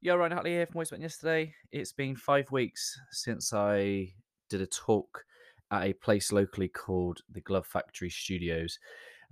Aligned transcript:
Yo, 0.00 0.14
Ryan 0.14 0.30
Hartley 0.30 0.52
here 0.52 0.64
from 0.64 0.74
Voice 0.74 0.92
Yesterday. 0.92 1.52
It's 1.72 1.90
been 1.90 2.14
five 2.14 2.48
weeks 2.52 2.96
since 3.10 3.52
I 3.52 4.12
did 4.48 4.60
a 4.60 4.66
talk 4.66 5.24
at 5.72 5.88
a 5.88 5.92
place 5.92 6.30
locally 6.30 6.68
called 6.68 7.18
the 7.32 7.40
Glove 7.40 7.66
Factory 7.66 8.08
Studios. 8.08 8.78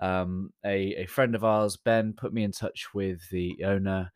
Um, 0.01 0.51
a, 0.65 0.93
a 0.97 1.07
friend 1.07 1.37
of 1.37 1.45
ours, 1.45 1.77
Ben, 1.77 2.15
put 2.15 2.33
me 2.33 2.43
in 2.43 2.51
touch 2.51 2.93
with 2.93 3.21
the 3.31 3.63
owner, 3.65 4.11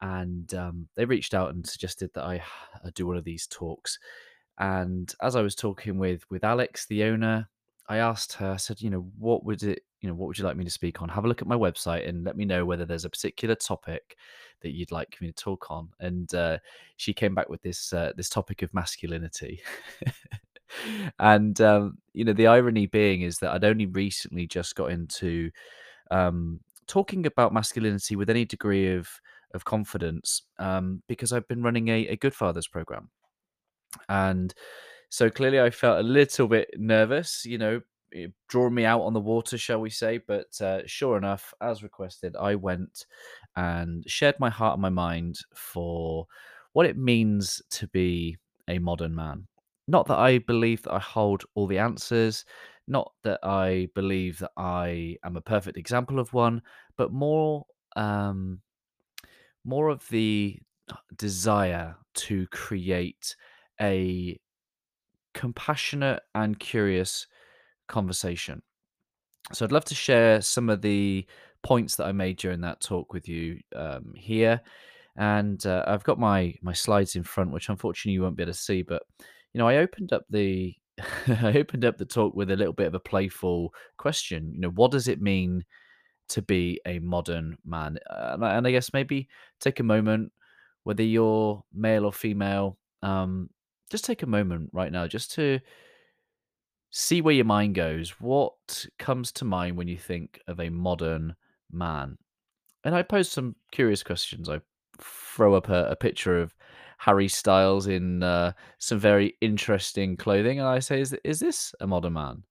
and 0.00 0.54
um, 0.54 0.86
they 0.94 1.04
reached 1.04 1.34
out 1.34 1.52
and 1.52 1.66
suggested 1.66 2.10
that 2.14 2.24
I 2.24 2.40
uh, 2.84 2.90
do 2.94 3.08
one 3.08 3.16
of 3.16 3.24
these 3.24 3.48
talks. 3.48 3.98
And 4.58 5.12
as 5.22 5.34
I 5.34 5.42
was 5.42 5.56
talking 5.56 5.98
with 5.98 6.22
with 6.30 6.44
Alex, 6.44 6.86
the 6.86 7.02
owner, 7.02 7.48
I 7.88 7.96
asked 7.96 8.34
her, 8.34 8.52
I 8.52 8.58
said, 8.58 8.80
you 8.80 8.90
know, 8.90 9.10
what 9.18 9.44
would 9.44 9.64
it, 9.64 9.80
you 10.00 10.08
know, 10.08 10.14
what 10.14 10.28
would 10.28 10.38
you 10.38 10.44
like 10.44 10.56
me 10.56 10.64
to 10.64 10.70
speak 10.70 11.00
on? 11.00 11.08
Have 11.08 11.24
a 11.24 11.28
look 11.28 11.42
at 11.42 11.48
my 11.48 11.56
website 11.56 12.08
and 12.08 12.24
let 12.24 12.36
me 12.36 12.44
know 12.44 12.64
whether 12.64 12.84
there's 12.84 13.04
a 13.04 13.10
particular 13.10 13.54
topic 13.54 14.16
that 14.60 14.72
you'd 14.72 14.92
like 14.92 15.16
me 15.20 15.28
to 15.28 15.32
talk 15.32 15.70
on. 15.70 15.88
And 16.00 16.32
uh, 16.34 16.58
she 16.96 17.12
came 17.12 17.34
back 17.34 17.48
with 17.48 17.62
this 17.62 17.92
uh, 17.92 18.12
this 18.16 18.28
topic 18.28 18.62
of 18.62 18.74
masculinity. 18.74 19.62
and 21.18 21.60
um, 21.60 21.98
you 22.12 22.24
know, 22.24 22.32
the 22.32 22.46
irony 22.46 22.86
being 22.86 23.22
is 23.22 23.38
that 23.38 23.52
I'd 23.52 23.64
only 23.64 23.86
recently 23.86 24.46
just 24.46 24.74
got 24.74 24.90
into 24.90 25.50
um, 26.10 26.60
talking 26.86 27.26
about 27.26 27.54
masculinity 27.54 28.16
with 28.16 28.30
any 28.30 28.44
degree 28.44 28.94
of 28.94 29.08
of 29.54 29.64
confidence 29.64 30.42
um, 30.58 31.02
because 31.06 31.32
I've 31.32 31.48
been 31.48 31.62
running 31.62 31.88
a, 31.88 32.08
a 32.08 32.16
Good 32.16 32.34
Fathers 32.34 32.68
program, 32.68 33.08
and 34.08 34.52
so 35.08 35.30
clearly 35.30 35.60
I 35.60 35.70
felt 35.70 36.00
a 36.00 36.02
little 36.02 36.48
bit 36.48 36.68
nervous, 36.76 37.44
you 37.44 37.58
know, 37.58 37.80
drawing 38.48 38.74
me 38.74 38.84
out 38.84 39.02
on 39.02 39.12
the 39.12 39.20
water, 39.20 39.58
shall 39.58 39.80
we 39.80 39.90
say. 39.90 40.18
But 40.18 40.60
uh, 40.60 40.82
sure 40.86 41.16
enough, 41.16 41.52
as 41.60 41.82
requested, 41.82 42.36
I 42.36 42.54
went 42.54 43.06
and 43.56 44.04
shared 44.06 44.36
my 44.38 44.50
heart 44.50 44.74
and 44.74 44.82
my 44.82 44.90
mind 44.90 45.38
for 45.54 46.26
what 46.72 46.86
it 46.86 46.96
means 46.96 47.62
to 47.70 47.88
be 47.88 48.36
a 48.68 48.78
modern 48.78 49.14
man. 49.14 49.46
Not 49.88 50.06
that 50.06 50.18
I 50.18 50.38
believe 50.38 50.82
that 50.82 50.94
I 50.94 50.98
hold 50.98 51.44
all 51.54 51.66
the 51.66 51.78
answers, 51.78 52.44
not 52.88 53.12
that 53.22 53.40
I 53.42 53.88
believe 53.94 54.38
that 54.40 54.50
I 54.56 55.16
am 55.24 55.36
a 55.36 55.40
perfect 55.40 55.76
example 55.76 56.18
of 56.18 56.32
one, 56.32 56.62
but 56.96 57.12
more 57.12 57.64
um, 57.96 58.60
more 59.64 59.88
of 59.88 60.06
the 60.08 60.58
desire 61.16 61.96
to 62.14 62.46
create 62.48 63.34
a 63.80 64.38
compassionate 65.34 66.22
and 66.34 66.58
curious 66.58 67.26
conversation. 67.86 68.62
So 69.52 69.64
I'd 69.64 69.72
love 69.72 69.84
to 69.86 69.94
share 69.94 70.40
some 70.40 70.68
of 70.68 70.82
the 70.82 71.26
points 71.62 71.96
that 71.96 72.06
I 72.06 72.12
made 72.12 72.38
during 72.38 72.60
that 72.62 72.80
talk 72.80 73.12
with 73.12 73.28
you 73.28 73.60
um, 73.74 74.12
here, 74.14 74.60
and 75.16 75.64
uh, 75.66 75.84
I've 75.86 76.04
got 76.04 76.18
my 76.18 76.54
my 76.62 76.72
slides 76.72 77.16
in 77.16 77.22
front, 77.22 77.52
which 77.52 77.68
unfortunately 77.68 78.12
you 78.12 78.22
won't 78.22 78.36
be 78.36 78.42
able 78.42 78.52
to 78.52 78.58
see. 78.58 78.82
But 78.82 79.02
you 79.52 79.58
know, 79.58 79.68
I 79.68 79.76
opened 79.76 80.12
up 80.12 80.24
the 80.30 80.74
I 81.28 81.54
opened 81.56 81.84
up 81.84 81.96
the 81.96 82.04
talk 82.04 82.34
with 82.34 82.50
a 82.50 82.56
little 82.56 82.72
bit 82.72 82.86
of 82.86 82.94
a 82.94 83.00
playful 83.00 83.72
question. 83.98 84.52
You 84.52 84.60
know, 84.60 84.70
what 84.70 84.90
does 84.90 85.08
it 85.08 85.20
mean 85.20 85.64
to 86.28 86.42
be 86.42 86.80
a 86.86 86.98
modern 86.98 87.56
man? 87.64 87.98
Uh, 88.10 88.30
and, 88.34 88.44
I, 88.44 88.54
and 88.56 88.66
I 88.66 88.72
guess 88.72 88.92
maybe 88.92 89.28
take 89.60 89.80
a 89.80 89.84
moment, 89.84 90.32
whether 90.84 91.02
you're 91.02 91.62
male 91.72 92.04
or 92.04 92.12
female, 92.12 92.78
um, 93.02 93.50
just 93.90 94.04
take 94.04 94.22
a 94.22 94.26
moment 94.26 94.70
right 94.72 94.90
now, 94.90 95.06
just 95.06 95.32
to 95.32 95.60
see 96.96 97.20
where 97.20 97.34
your 97.34 97.44
mind 97.44 97.74
goes. 97.74 98.12
What 98.20 98.86
comes 98.98 99.30
to 99.32 99.44
mind 99.44 99.76
when 99.76 99.86
you 99.86 99.98
think 99.98 100.40
of 100.48 100.58
a 100.58 100.70
modern 100.70 101.36
man? 101.70 102.16
And 102.84 102.94
I 102.94 103.02
pose 103.02 103.30
some 103.30 103.54
curious 103.70 104.02
questions. 104.02 104.48
I 104.48 104.60
throw 104.98 105.54
up 105.54 105.68
a, 105.68 105.88
a 105.90 105.96
picture 105.96 106.40
of 106.40 106.54
Harry 106.96 107.28
Styles 107.28 107.86
in 107.86 108.22
uh, 108.22 108.52
some 108.78 108.98
very 108.98 109.34
interesting 109.42 110.16
clothing, 110.16 110.58
and 110.58 110.66
I 110.66 110.78
say, 110.78 111.02
"Is 111.02 111.14
is 111.22 111.38
this 111.38 111.74
a 111.80 111.86
modern 111.86 112.14
man?" 112.14 112.44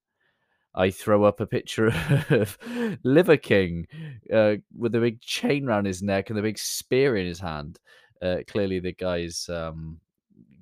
I 0.75 0.91
throw 0.91 1.23
up 1.23 1.39
a 1.39 1.47
picture 1.47 1.88
of 2.29 2.59
Liver 3.03 3.38
King 3.38 3.88
uh, 4.31 4.57
with 4.77 4.94
a 4.94 5.00
big 5.00 5.22
chain 5.22 5.67
around 5.67 5.85
his 5.85 6.03
neck 6.03 6.29
and 6.29 6.38
a 6.38 6.44
big 6.44 6.59
spear 6.59 7.17
in 7.17 7.25
his 7.25 7.39
hand. 7.39 7.79
Uh, 8.22 8.38
clearly, 8.47 8.79
the 8.79 8.94
guy's 8.94 9.50
um, 9.50 10.00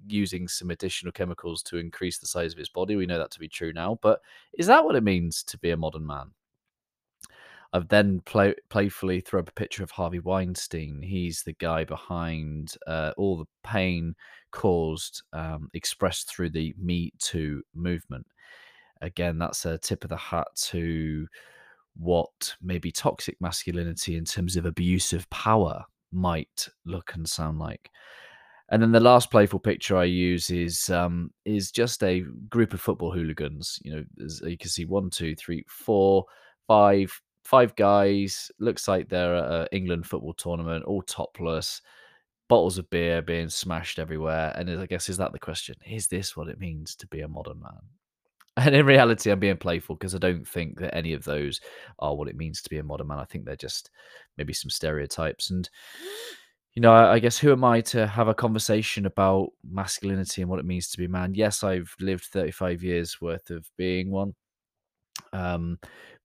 using 0.07 0.47
some 0.47 0.69
additional 0.69 1.11
chemicals 1.11 1.63
to 1.63 1.77
increase 1.77 2.17
the 2.17 2.27
size 2.27 2.53
of 2.53 2.59
his 2.59 2.69
body. 2.69 2.95
We 2.95 3.05
know 3.05 3.17
that 3.17 3.31
to 3.31 3.39
be 3.39 3.47
true 3.47 3.73
now. 3.73 3.99
But 4.01 4.19
is 4.57 4.67
that 4.67 4.83
what 4.83 4.95
it 4.95 5.03
means 5.03 5.43
to 5.43 5.57
be 5.57 5.71
a 5.71 5.77
modern 5.77 6.05
man? 6.05 6.31
I've 7.73 7.87
then 7.87 8.21
play, 8.21 8.53
playfully 8.69 9.19
thrown 9.19 9.41
up 9.41 9.49
a 9.49 9.53
picture 9.53 9.83
of 9.83 9.89
Harvey 9.89 10.19
Weinstein. 10.19 11.01
He's 11.01 11.41
the 11.41 11.53
guy 11.53 11.83
behind 11.83 12.75
uh, 12.85 13.13
all 13.17 13.37
the 13.37 13.47
pain 13.63 14.13
caused, 14.51 15.23
um, 15.33 15.69
expressed 15.73 16.29
through 16.29 16.51
the 16.51 16.75
Me 16.77 17.11
Too 17.17 17.63
movement. 17.73 18.27
Again, 19.01 19.39
that's 19.39 19.65
a 19.65 19.79
tip 19.79 20.03
of 20.03 20.11
the 20.11 20.17
hat 20.17 20.47
to 20.55 21.27
what 21.95 22.55
maybe 22.61 22.91
toxic 22.91 23.41
masculinity 23.41 24.17
in 24.17 24.25
terms 24.25 24.55
of 24.55 24.67
abusive 24.67 25.27
power 25.31 25.83
might 26.11 26.69
look 26.85 27.15
and 27.15 27.27
sound 27.27 27.57
like. 27.57 27.89
And 28.73 28.81
then 28.81 28.91
the 28.91 28.99
last 28.99 29.29
playful 29.29 29.59
picture 29.59 29.95
I 29.95 30.05
use 30.05 30.49
is 30.49 30.89
um, 30.89 31.29
is 31.45 31.69
just 31.69 32.01
a 32.01 32.21
group 32.49 32.73
of 32.73 32.81
football 32.81 33.11
hooligans. 33.11 33.77
You 33.83 33.95
know, 34.17 34.27
you 34.47 34.57
can 34.57 34.67
see, 34.67 34.85
one, 34.85 35.11
two, 35.11 35.35
three, 35.35 35.63
four, 35.67 36.25
five, 36.65 37.21
five 37.43 37.75
guys. 37.75 38.49
Looks 38.57 38.87
like 38.87 39.09
they're 39.09 39.35
at 39.35 39.51
an 39.51 39.67
England 39.73 40.07
football 40.07 40.33
tournament, 40.33 40.85
all 40.85 41.03
topless, 41.03 41.83
bottles 42.49 42.79
of 42.79 42.89
beer 42.89 43.21
being 43.21 43.47
smashed 43.47 43.99
everywhere. 43.99 44.51
And 44.55 44.67
I 44.71 44.87
guess 44.87 45.07
is 45.07 45.17
that 45.17 45.33
the 45.33 45.39
question? 45.39 45.75
Is 45.85 46.07
this 46.07 46.35
what 46.35 46.47
it 46.47 46.59
means 46.59 46.95
to 46.95 47.05
be 47.05 47.21
a 47.21 47.27
modern 47.27 47.61
man? 47.61 47.73
And 48.57 48.75
in 48.75 48.87
reality, 48.87 49.31
I'm 49.31 49.39
being 49.39 49.57
playful 49.57 49.95
because 49.95 50.13
I 50.15 50.19
don't 50.19 50.47
think 50.47 50.79
that 50.79 50.95
any 50.95 51.13
of 51.13 51.23
those 51.23 51.59
are 51.99 52.15
what 52.15 52.27
it 52.27 52.35
means 52.35 52.61
to 52.61 52.69
be 52.69 52.77
a 52.77 52.83
modern 52.83 53.07
man. 53.07 53.19
I 53.19 53.25
think 53.25 53.45
they're 53.45 53.55
just 53.55 53.91
maybe 54.37 54.53
some 54.53 54.69
stereotypes. 54.69 55.49
And 55.49 55.69
you 56.75 56.81
know, 56.81 56.91
I, 56.91 57.19
guess 57.19 57.37
who 57.37 57.51
am 57.51 57.63
I 57.63 57.81
to 57.81 58.07
have 58.07 58.27
a 58.27 58.33
conversation 58.33 59.05
about 59.05 59.49
masculinity 59.63 60.41
and 60.41 60.49
what 60.49 60.59
it 60.59 60.65
means 60.65 60.89
to 60.89 60.97
be 60.97 61.05
a 61.05 61.09
man? 61.09 61.35
Yes, 61.35 61.63
I've 61.63 61.95
lived 61.99 62.25
35 62.25 62.81
years 62.81 63.21
worth 63.21 63.51
of 63.51 63.69
being 63.77 64.09
one. 64.09 64.33
Um, 65.33 65.77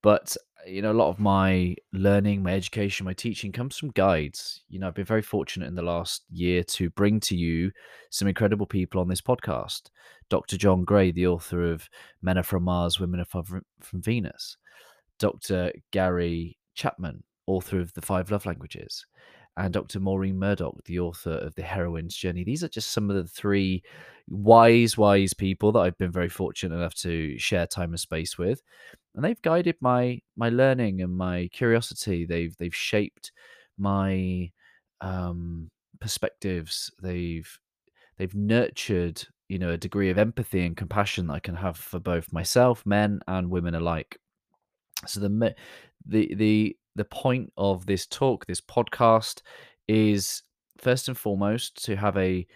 but 0.03 0.35
you 0.67 0.81
know, 0.81 0.93
a 0.93 0.95
lot 0.95 1.11
of 1.11 1.19
my 1.19 1.77
learning, 1.93 2.43
my 2.43 2.55
education, 2.55 3.05
my 3.05 3.13
teaching 3.13 3.53
comes 3.53 3.77
from 3.77 3.91
guides. 3.91 4.63
You 4.69 4.79
know, 4.79 4.89
I've 4.89 4.95
been 4.95 5.05
very 5.05 5.23
fortunate 5.23 5.67
in 5.67 5.75
the 5.75 5.83
last 5.83 6.25
year 6.31 6.63
to 6.65 6.91
bring 6.91 7.21
to 7.21 7.37
you 7.37 7.71
some 8.11 8.27
incredible 8.27 8.67
people 8.67 9.01
on 9.01 9.09
this 9.09 9.21
podcast. 9.21 9.91
Dr. 10.31 10.57
John 10.57 10.85
Gray, 10.85 11.11
the 11.11 11.27
author 11.27 11.71
of 11.71 11.89
Men 12.23 12.39
Are 12.39 12.43
From 12.43 12.65
Mars, 12.65 12.99
Women 12.99 13.21
Are 13.21 13.45
from 13.45 13.63
Venus. 14.03 14.57
Dr. 15.19 15.73
Gary 15.91 16.57
Chapman, 16.75 17.23
author 17.47 17.81
of 17.81 17.93
The 17.93 18.03
Five 18.03 18.31
Love 18.31 18.47
Languages 18.47 19.05
and 19.59 19.75
Dr. 19.75 19.99
Maureen 19.99 20.39
Murdock, 20.39 20.85
the 20.85 21.01
author 21.01 21.33
of 21.33 21.55
The 21.57 21.63
Heroine's 21.63 22.15
Journey. 22.15 22.45
These 22.45 22.63
are 22.63 22.69
just 22.69 22.93
some 22.93 23.11
of 23.11 23.17
the 23.17 23.25
three 23.25 23.83
wise, 24.29 24.97
wise 24.97 25.35
people 25.35 25.73
that 25.73 25.81
I've 25.81 25.99
been 25.99 26.13
very 26.13 26.29
fortunate 26.29 26.77
enough 26.77 26.95
to 26.97 27.37
share 27.39 27.67
time 27.67 27.91
and 27.91 27.99
space 27.99 28.39
with. 28.39 28.63
And 29.17 29.25
they've 29.25 29.43
guided 29.43 29.75
my 29.81 30.21
my 30.37 30.49
learning 30.49 31.03
and 31.03 31.17
my 31.17 31.49
curiosity. 31.53 32.25
They've 32.25 32.57
they've 32.57 32.75
shaped 32.75 33.33
my 33.77 34.53
um, 35.01 35.71
perspectives. 36.01 36.93
They've 37.03 37.51
they've 38.17 38.35
nurtured 38.35 39.27
you 39.49 39.59
know 39.59 39.71
a 39.71 39.77
degree 39.77 40.11
of 40.11 40.19
empathy 40.19 40.65
and 40.65 40.77
compassion 40.77 41.27
that 41.27 41.35
I 41.35 41.41
can 41.41 41.57
have 41.57 41.77
for 41.77 41.99
both 41.99 42.33
myself, 42.33 42.87
men 42.87 43.21
and 43.27 43.51
women 43.51 43.75
alike. 43.75 44.19
So 45.05 45.19
the 45.19 45.55
the 46.07 46.35
the 46.37 46.77
the 46.95 47.05
point 47.05 47.53
of 47.57 47.87
this 47.87 48.07
talk, 48.07 48.47
this 48.47 48.61
podcast, 48.61 49.43
is 49.87 50.43
first 50.79 51.09
and 51.09 51.17
foremost 51.17 51.85
to 51.85 51.97
have 51.97 52.17
a 52.17 52.47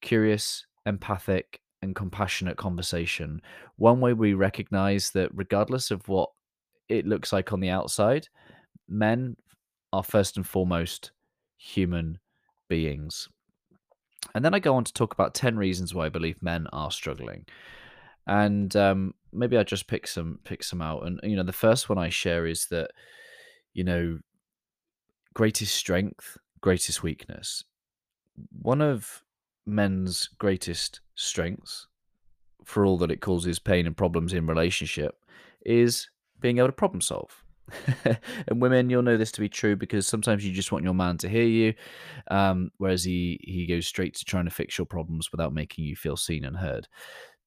curious, 0.00 0.66
empathic, 0.86 1.60
and 1.82 1.94
compassionate 1.94 2.56
conversation. 2.56 3.40
One 3.76 4.00
way 4.00 4.12
we 4.12 4.34
recognize 4.34 5.10
that, 5.10 5.30
regardless 5.34 5.90
of 5.90 6.08
what 6.08 6.30
it 6.88 7.06
looks 7.06 7.32
like 7.32 7.52
on 7.52 7.60
the 7.60 7.70
outside, 7.70 8.28
men 8.88 9.36
are 9.92 10.02
first 10.02 10.36
and 10.36 10.46
foremost 10.46 11.12
human 11.56 12.18
beings. 12.68 13.28
And 14.34 14.44
then 14.44 14.54
I 14.54 14.58
go 14.58 14.76
on 14.76 14.84
to 14.84 14.92
talk 14.92 15.12
about 15.12 15.34
10 15.34 15.56
reasons 15.56 15.94
why 15.94 16.06
I 16.06 16.10
believe 16.10 16.42
men 16.42 16.66
are 16.72 16.90
struggling. 16.90 17.46
And 18.26 18.74
um, 18.76 19.14
maybe 19.32 19.56
I 19.56 19.64
just 19.64 19.86
pick 19.86 20.06
some 20.06 20.38
pick 20.44 20.62
some 20.62 20.82
out. 20.82 21.06
And 21.06 21.20
you 21.22 21.36
know, 21.36 21.42
the 21.42 21.52
first 21.52 21.88
one 21.88 21.98
I 21.98 22.10
share 22.10 22.46
is 22.46 22.66
that 22.66 22.90
you 23.72 23.84
know, 23.84 24.18
greatest 25.34 25.74
strength, 25.74 26.36
greatest 26.60 27.02
weakness. 27.02 27.64
One 28.62 28.80
of 28.80 29.22
men's 29.66 30.28
greatest 30.38 31.00
strengths, 31.14 31.86
for 32.64 32.84
all 32.84 32.98
that 32.98 33.10
it 33.10 33.20
causes 33.20 33.58
pain 33.58 33.86
and 33.86 33.96
problems 33.96 34.32
in 34.32 34.46
relationship, 34.46 35.16
is 35.64 36.08
being 36.40 36.58
able 36.58 36.68
to 36.68 36.72
problem 36.72 37.00
solve. 37.00 37.44
and 38.04 38.60
women, 38.60 38.90
you'll 38.90 39.02
know 39.02 39.16
this 39.16 39.32
to 39.32 39.40
be 39.40 39.48
true 39.48 39.76
because 39.76 40.06
sometimes 40.06 40.44
you 40.44 40.52
just 40.52 40.72
want 40.72 40.84
your 40.84 40.94
man 40.94 41.16
to 41.18 41.28
hear 41.28 41.44
you, 41.44 41.74
um, 42.30 42.70
whereas 42.78 43.04
he 43.04 43.38
he 43.42 43.66
goes 43.66 43.86
straight 43.86 44.14
to 44.16 44.24
trying 44.24 44.44
to 44.44 44.50
fix 44.50 44.76
your 44.76 44.86
problems 44.86 45.30
without 45.30 45.54
making 45.54 45.84
you 45.84 45.94
feel 45.94 46.16
seen 46.16 46.44
and 46.44 46.56
heard. 46.56 46.88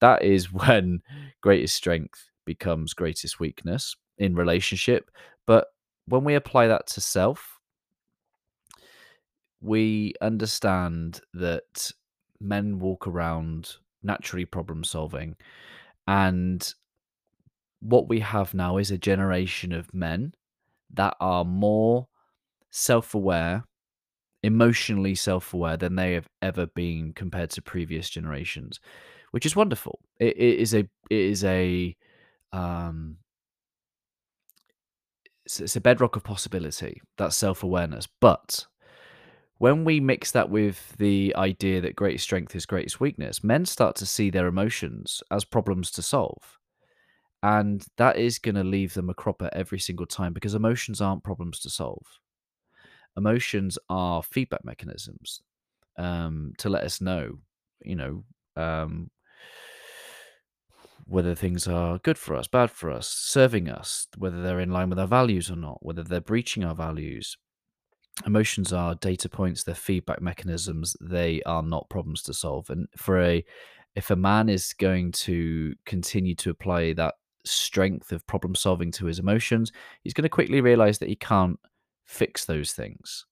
That 0.01 0.23
is 0.23 0.51
when 0.53 1.01
greatest 1.41 1.75
strength 1.75 2.29
becomes 2.45 2.93
greatest 2.93 3.39
weakness 3.39 3.95
in 4.17 4.35
relationship. 4.35 5.09
But 5.45 5.67
when 6.07 6.23
we 6.23 6.35
apply 6.35 6.67
that 6.67 6.87
to 6.87 7.01
self, 7.01 7.59
we 9.61 10.13
understand 10.21 11.21
that 11.33 11.91
men 12.39 12.79
walk 12.79 13.07
around 13.07 13.77
naturally 14.01 14.45
problem 14.45 14.83
solving 14.83 15.35
and 16.07 16.73
what 17.79 18.09
we 18.09 18.19
have 18.19 18.53
now 18.53 18.77
is 18.77 18.91
a 18.91 18.97
generation 18.97 19.71
of 19.71 19.93
men 19.93 20.33
that 20.93 21.15
are 21.21 21.45
more 21.45 22.07
self-aware 22.71 23.63
emotionally 24.41 25.15
self-aware 25.15 25.77
than 25.77 25.95
they 25.95 26.13
have 26.13 26.27
ever 26.41 26.65
been 26.65 27.13
compared 27.13 27.49
to 27.49 27.61
previous 27.61 28.09
generations 28.09 28.81
which 29.33 29.47
is 29.47 29.55
wonderful. 29.55 29.99
It, 30.19 30.37
it 30.37 30.59
is 30.59 30.75
a 30.75 30.79
it 30.79 30.89
is 31.09 31.43
a 31.43 31.97
um 32.53 33.17
it's, 35.45 35.59
it's 35.59 35.75
a 35.75 35.81
bedrock 35.81 36.15
of 36.15 36.23
possibility 36.23 37.01
that 37.17 37.33
self-awareness 37.33 38.07
but 38.19 38.65
when 39.63 39.85
we 39.85 39.99
mix 39.99 40.31
that 40.31 40.49
with 40.49 40.93
the 40.97 41.33
idea 41.37 41.79
that 41.79 41.95
greatest 41.95 42.25
strength 42.25 42.55
is 42.55 42.65
greatest 42.65 42.99
weakness 42.99 43.43
men 43.43 43.65
start 43.65 43.95
to 43.95 44.05
see 44.05 44.29
their 44.29 44.47
emotions 44.47 45.23
as 45.31 45.45
problems 45.45 45.89
to 45.91 46.01
solve. 46.01 46.59
And 47.41 47.85
that 47.97 48.17
is 48.17 48.39
going 48.39 48.55
to 48.55 48.63
leave 48.63 48.93
them 48.93 49.09
a 49.09 49.13
cropper 49.13 49.49
every 49.53 49.79
single 49.79 50.05
time 50.05 50.33
because 50.33 50.53
emotions 50.53 51.01
aren't 51.01 51.23
problems 51.23 51.59
to 51.61 51.69
solve. 51.69 52.05
Emotions 53.17 53.77
are 53.89 54.23
feedback 54.23 54.63
mechanisms 54.63 55.41
um, 55.97 56.53
to 56.57 56.69
let 56.69 56.83
us 56.83 56.99
know 56.99 57.37
you 57.83 57.95
know 57.95 58.23
um, 58.55 59.09
whether 61.05 61.35
things 61.35 61.67
are 61.67 61.99
good 61.99 62.17
for 62.17 62.35
us, 62.35 62.47
bad 62.47 62.71
for 62.71 62.89
us, 62.89 63.07
serving 63.07 63.69
us, 63.69 64.07
whether 64.17 64.41
they're 64.41 64.59
in 64.59 64.71
line 64.71 64.89
with 64.89 64.99
our 64.99 65.07
values 65.07 65.51
or 65.51 65.55
not, 65.55 65.77
whether 65.81 66.03
they're 66.03 66.21
breaching 66.21 66.63
our 66.63 66.75
values. 66.75 67.37
Emotions 68.25 68.71
are 68.71 68.95
data 68.95 69.27
points, 69.27 69.63
they're 69.63 69.75
feedback 69.75 70.21
mechanisms, 70.21 70.95
they 71.01 71.41
are 71.43 71.63
not 71.63 71.89
problems 71.89 72.21
to 72.23 72.33
solve. 72.33 72.69
And 72.69 72.87
for 72.95 73.19
a 73.21 73.43
if 73.95 74.09
a 74.09 74.15
man 74.15 74.49
is 74.49 74.73
going 74.73 75.11
to 75.11 75.73
continue 75.85 76.35
to 76.35 76.49
apply 76.49 76.93
that 76.93 77.15
strength 77.45 78.11
of 78.11 78.25
problem 78.25 78.55
solving 78.55 78.91
to 78.91 79.05
his 79.05 79.19
emotions, 79.19 79.71
he's 80.03 80.13
going 80.13 80.23
to 80.23 80.29
quickly 80.29 80.61
realize 80.61 80.97
that 80.99 81.09
he 81.09 81.15
can't 81.15 81.59
fix 82.05 82.45
those 82.45 82.71
things. 82.71 83.25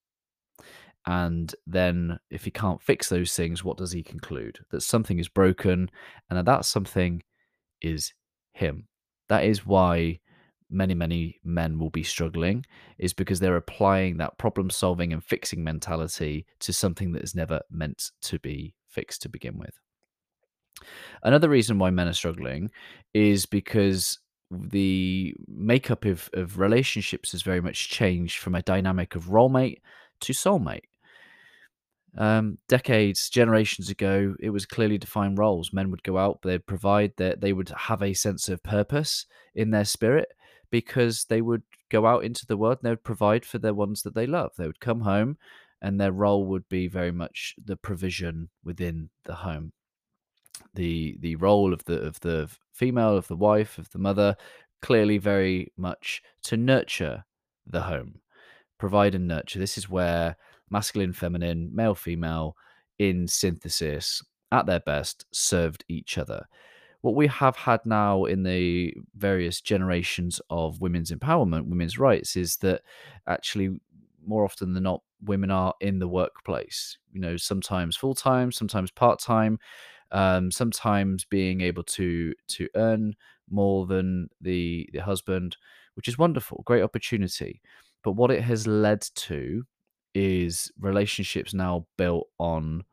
And 1.07 1.53
then, 1.65 2.19
if 2.29 2.45
he 2.45 2.51
can't 2.51 2.81
fix 2.81 3.09
those 3.09 3.35
things, 3.35 3.63
what 3.63 3.77
does 3.77 3.91
he 3.91 4.03
conclude? 4.03 4.59
That 4.69 4.81
something 4.81 5.18
is 5.18 5.27
broken, 5.27 5.89
and 6.29 6.38
that 6.38 6.45
that 6.45 6.65
something 6.65 7.23
is 7.81 8.13
him. 8.54 8.88
That 9.30 9.45
is 9.45 9.66
why 9.66 10.19
many, 10.69 10.94
many 10.94 11.39
men 11.44 11.78
will 11.80 11.89
be 11.89 12.04
struggling, 12.04 12.66
is 12.98 13.13
because 13.13 13.39
they're 13.39 13.57
applying 13.57 14.18
that 14.18 14.38
problem 14.38 14.69
solving 14.69 15.13
and 15.13 15.24
fixing 15.24 15.63
mentality 15.63 16.45
to 16.60 16.74
something 16.74 17.12
that 17.13 17.24
is 17.24 17.36
never 17.36 17.62
meant 17.69 18.12
to 18.22 18.39
be 18.39 18.74
fixed 18.88 19.22
to 19.24 19.30
begin 19.30 19.57
with. 19.57 19.80
Another 21.24 21.50
reason 21.50 21.78
why 21.78 21.89
men 21.92 22.07
are 22.07 22.13
struggling 22.13 22.72
is 23.13 23.45
because 23.45 24.19
the 24.50 25.33
makeup 25.48 26.06
of, 26.06 26.30
of 26.33 26.60
relationships 26.60 27.31
has 27.31 27.42
very 27.42 27.62
much 27.62 27.89
changed 27.89 28.38
from 28.38 28.56
a 28.56 28.62
dynamic 28.62 29.16
of 29.16 29.30
role 29.30 29.50
mate 29.50 29.81
to 30.22 30.33
soulmate. 30.33 30.83
Um, 32.18 32.58
decades, 32.68 33.30
generations 33.30 33.90
ago, 33.90 34.36
it 34.40 34.50
was 34.50 34.66
clearly 34.66 34.98
defined 34.98 35.38
roles. 35.38 35.72
Men 35.72 35.92
would 35.92 36.04
go 36.04 36.18
out, 36.18 36.42
they'd 36.44 36.66
provide, 36.66 37.13
that 37.18 37.42
they 37.42 37.54
would 37.54 37.69
have 37.69 38.02
a 38.02 38.13
sense 38.13 38.50
of 38.50 38.63
purpose 38.63 39.25
in 39.56 39.72
their 39.72 39.86
spirit 39.86 40.28
because 40.72 41.25
they 41.25 41.42
would 41.42 41.63
go 41.90 42.06
out 42.06 42.24
into 42.24 42.46
the 42.46 42.58
world 42.58 42.80
and 42.80 42.88
they 42.88 42.92
would 42.92 43.04
provide 43.04 43.46
for 43.46 43.60
their 43.60 43.74
ones 43.74 44.02
that 44.04 44.16
they 44.16 44.25
love. 44.25 44.52
They 44.58 44.68
would 44.68 44.80
come 44.80 45.02
home 45.02 45.38
and 45.81 46.00
their 46.00 46.12
role 46.12 46.46
would 46.46 46.68
be 46.69 46.88
very 46.88 47.12
much 47.12 47.56
the 47.63 47.75
provision 47.75 48.50
within 48.64 49.10
the 49.25 49.36
home. 49.36 49.74
The 50.75 51.18
the 51.19 51.36
role 51.38 51.74
of 51.74 51.86
the 51.86 52.00
of 52.02 52.19
the 52.19 52.50
female, 52.72 53.18
of 53.18 53.28
the 53.28 53.36
wife, 53.36 53.78
of 53.78 53.90
the 53.92 54.00
mother, 54.00 54.36
clearly 54.81 55.18
very 55.18 55.72
much 55.75 56.22
to 56.44 56.56
nurture 56.56 57.25
the 57.66 57.81
home, 57.81 58.22
provide 58.78 59.16
and 59.16 59.28
nurture. 59.28 59.60
This 59.60 59.78
is 59.78 59.90
where 59.90 60.38
masculine, 60.71 61.13
feminine, 61.13 61.69
male, 61.73 61.95
female, 61.95 62.56
in 63.00 63.27
synthesis, 63.27 64.23
at 64.51 64.65
their 64.65 64.79
best, 64.81 65.25
served 65.31 65.83
each 65.88 66.18
other. 66.18 66.45
What 67.01 67.15
we 67.15 67.27
have 67.27 67.56
had 67.56 67.79
now 67.85 68.25
in 68.25 68.44
the 68.44 68.94
various 69.15 69.59
generations 69.59 70.39
of 70.50 70.81
women's 70.81 71.12
empowerment, 71.12 71.65
women's 71.65 71.97
rights, 71.97 72.35
is 72.35 72.57
that 72.57 72.81
actually 73.27 73.79
more 74.23 74.44
often 74.45 74.73
than 74.73 74.83
not, 74.83 75.01
women 75.23 75.51
are 75.51 75.73
in 75.81 76.00
the 76.00 76.07
workplace. 76.07 76.97
You 77.12 77.21
know, 77.21 77.38
sometimes 77.38 77.95
full 77.95 78.13
time, 78.13 78.51
sometimes 78.51 78.91
part 78.91 79.19
time, 79.19 79.59
um, 80.12 80.51
sometimes 80.51 81.25
being 81.25 81.62
able 81.62 81.83
to 81.83 82.33
to 82.50 82.68
earn 82.75 83.15
more 83.50 83.85
than 83.88 84.29
the 84.39 84.88
the 84.94 85.00
husband, 85.00 85.57
which 85.95 86.07
is 86.07 86.18
wonderful, 86.18 86.63
great 86.65 86.83
opportunity. 86.83 87.62
But 88.03 88.13
what 88.13 88.31
it 88.31 88.41
has 88.44 88.68
led 88.68 89.01
to 89.01 89.63
is 90.13 90.72
relationships 90.80 91.54
now 91.54 91.86
built 91.98 92.28
on 92.40 92.84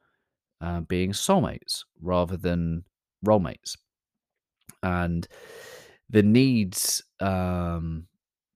uh, 0.61 0.81
being 0.81 1.13
soulmates 1.13 1.85
rather 2.01 2.37
than 2.37 2.85
role 3.23 3.41
mates, 3.41 3.77
and 4.83 5.27
the 6.11 6.23
needs 6.23 7.03
um, 7.21 8.07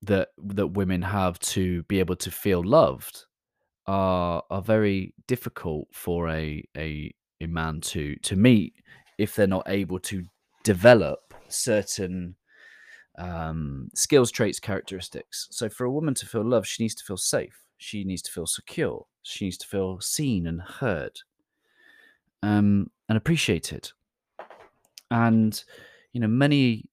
that 0.02 0.28
that 0.38 0.68
women 0.68 1.02
have 1.02 1.38
to 1.40 1.82
be 1.84 2.00
able 2.00 2.16
to 2.16 2.30
feel 2.30 2.62
loved 2.62 3.24
are 3.86 4.42
are 4.50 4.62
very 4.62 5.14
difficult 5.26 5.88
for 5.92 6.28
a 6.28 6.62
a, 6.76 7.12
a 7.40 7.46
man 7.46 7.80
to 7.80 8.16
to 8.16 8.36
meet 8.36 8.74
if 9.18 9.34
they're 9.34 9.46
not 9.46 9.64
able 9.68 9.98
to 9.98 10.24
develop 10.64 11.34
certain 11.48 12.34
um, 13.18 13.88
skills, 13.94 14.30
traits, 14.30 14.58
characteristics. 14.58 15.48
So, 15.50 15.68
for 15.68 15.84
a 15.84 15.90
woman 15.90 16.14
to 16.14 16.26
feel 16.26 16.44
loved, 16.44 16.66
she 16.66 16.82
needs 16.82 16.94
to 16.96 17.04
feel 17.04 17.16
safe. 17.16 17.61
She 17.82 18.04
needs 18.04 18.22
to 18.22 18.30
feel 18.30 18.46
secure. 18.46 19.06
She 19.22 19.46
needs 19.46 19.58
to 19.58 19.66
feel 19.66 20.00
seen 20.00 20.46
and 20.46 20.62
heard 20.62 21.18
um, 22.42 22.90
and 23.08 23.18
appreciated. 23.18 23.90
And, 25.10 25.62
you 26.12 26.20
know, 26.20 26.28
many, 26.28 26.88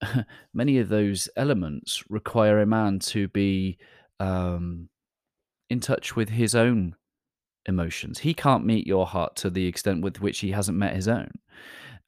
many 0.54 0.78
of 0.78 0.88
those 0.88 1.28
elements 1.36 2.04
require 2.08 2.60
a 2.60 2.66
man 2.66 3.00
to 3.00 3.26
be 3.28 3.78
um, 4.20 4.88
in 5.68 5.80
touch 5.80 6.14
with 6.14 6.28
his 6.28 6.54
own 6.54 6.94
emotions. 7.66 8.20
He 8.20 8.32
can't 8.32 8.64
meet 8.64 8.86
your 8.86 9.06
heart 9.06 9.34
to 9.36 9.50
the 9.50 9.66
extent 9.66 10.02
with 10.02 10.20
which 10.20 10.38
he 10.38 10.52
hasn't 10.52 10.78
met 10.78 10.94
his 10.94 11.08
own. 11.08 11.30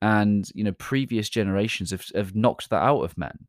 And, 0.01 0.49
you 0.55 0.63
know, 0.63 0.73
previous 0.73 1.29
generations 1.29 1.91
have, 1.91 2.07
have 2.15 2.37
knocked 2.37 2.71
that 2.71 2.83
out 2.83 3.03
of 3.03 3.19
men. 3.19 3.47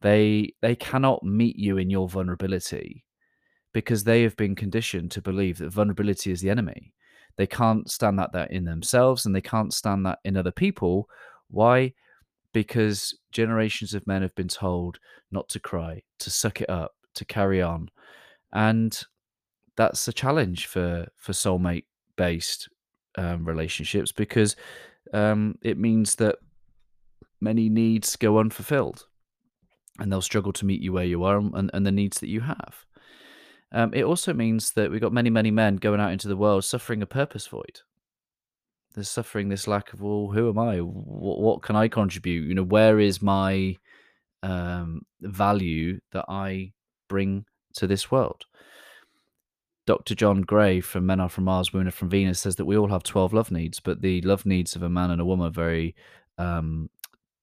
They 0.00 0.54
they 0.60 0.76
cannot 0.76 1.24
meet 1.24 1.56
you 1.56 1.76
in 1.76 1.90
your 1.90 2.08
vulnerability 2.08 3.04
because 3.72 4.04
they 4.04 4.22
have 4.22 4.36
been 4.36 4.54
conditioned 4.54 5.10
to 5.12 5.22
believe 5.22 5.58
that 5.58 5.72
vulnerability 5.72 6.30
is 6.30 6.40
the 6.40 6.50
enemy. 6.50 6.94
They 7.36 7.46
can't 7.46 7.88
stand 7.90 8.18
that, 8.18 8.32
that 8.32 8.50
in 8.50 8.64
themselves 8.64 9.24
and 9.24 9.34
they 9.34 9.40
can't 9.40 9.72
stand 9.72 10.04
that 10.06 10.18
in 10.24 10.36
other 10.36 10.50
people. 10.50 11.08
Why? 11.48 11.92
Because 12.52 13.16
generations 13.30 13.94
of 13.94 14.06
men 14.06 14.22
have 14.22 14.34
been 14.34 14.48
told 14.48 14.98
not 15.30 15.48
to 15.50 15.60
cry, 15.60 16.02
to 16.18 16.30
suck 16.30 16.60
it 16.60 16.70
up, 16.70 16.92
to 17.14 17.24
carry 17.24 17.62
on. 17.62 17.90
And 18.52 18.98
that's 19.76 20.08
a 20.08 20.12
challenge 20.12 20.66
for, 20.66 21.06
for 21.16 21.32
soulmate 21.32 21.84
based 22.16 22.68
um, 23.16 23.44
relationships 23.44 24.10
because 24.10 24.56
um, 25.12 25.56
it 25.62 25.78
means 25.78 26.16
that 26.16 26.36
many 27.40 27.68
needs 27.68 28.16
go 28.16 28.38
unfulfilled 28.38 29.06
and 29.98 30.10
they'll 30.10 30.20
struggle 30.20 30.52
to 30.52 30.66
meet 30.66 30.80
you 30.80 30.92
where 30.92 31.04
you 31.04 31.24
are 31.24 31.38
and, 31.38 31.70
and 31.72 31.86
the 31.86 31.92
needs 31.92 32.20
that 32.20 32.28
you 32.28 32.40
have. 32.40 32.84
Um, 33.72 33.92
it 33.92 34.04
also 34.04 34.32
means 34.32 34.72
that 34.72 34.90
we've 34.90 35.00
got 35.00 35.12
many, 35.12 35.30
many 35.30 35.50
men 35.50 35.76
going 35.76 36.00
out 36.00 36.12
into 36.12 36.28
the 36.28 36.36
world 36.36 36.64
suffering 36.64 37.02
a 37.02 37.06
purpose 37.06 37.46
void. 37.46 37.80
They're 38.94 39.04
suffering 39.04 39.48
this 39.48 39.68
lack 39.68 39.92
of, 39.92 40.00
well, 40.00 40.30
who 40.32 40.48
am 40.48 40.58
I? 40.58 40.78
What, 40.78 41.40
what 41.40 41.62
can 41.62 41.76
I 41.76 41.88
contribute? 41.88 42.48
You 42.48 42.54
know, 42.54 42.62
where 42.64 42.98
is 42.98 43.20
my 43.20 43.76
um, 44.42 45.02
value 45.20 46.00
that 46.12 46.24
I 46.28 46.72
bring 47.08 47.44
to 47.74 47.86
this 47.86 48.10
world? 48.10 48.46
Dr. 49.86 50.14
John 50.14 50.42
Gray 50.42 50.80
from 50.80 51.06
Men 51.06 51.20
Are 51.20 51.30
From 51.30 51.44
Mars, 51.44 51.72
Women 51.72 51.88
Are 51.88 51.92
From 51.92 52.10
Venus 52.10 52.40
says 52.40 52.56
that 52.56 52.66
we 52.66 52.76
all 52.76 52.88
have 52.88 53.02
12 53.02 53.32
love 53.32 53.50
needs, 53.50 53.80
but 53.80 54.02
the 54.02 54.20
love 54.22 54.44
needs 54.44 54.76
of 54.76 54.82
a 54.82 54.88
man 54.88 55.10
and 55.10 55.20
a 55.20 55.24
woman 55.24 55.46
are 55.46 55.50
very 55.50 55.94
um, 56.36 56.90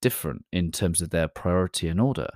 different 0.02 0.46
in 0.52 0.72
terms 0.72 1.02
of 1.02 1.10
their 1.10 1.28
priority 1.28 1.88
and 1.88 2.00
order. 2.00 2.30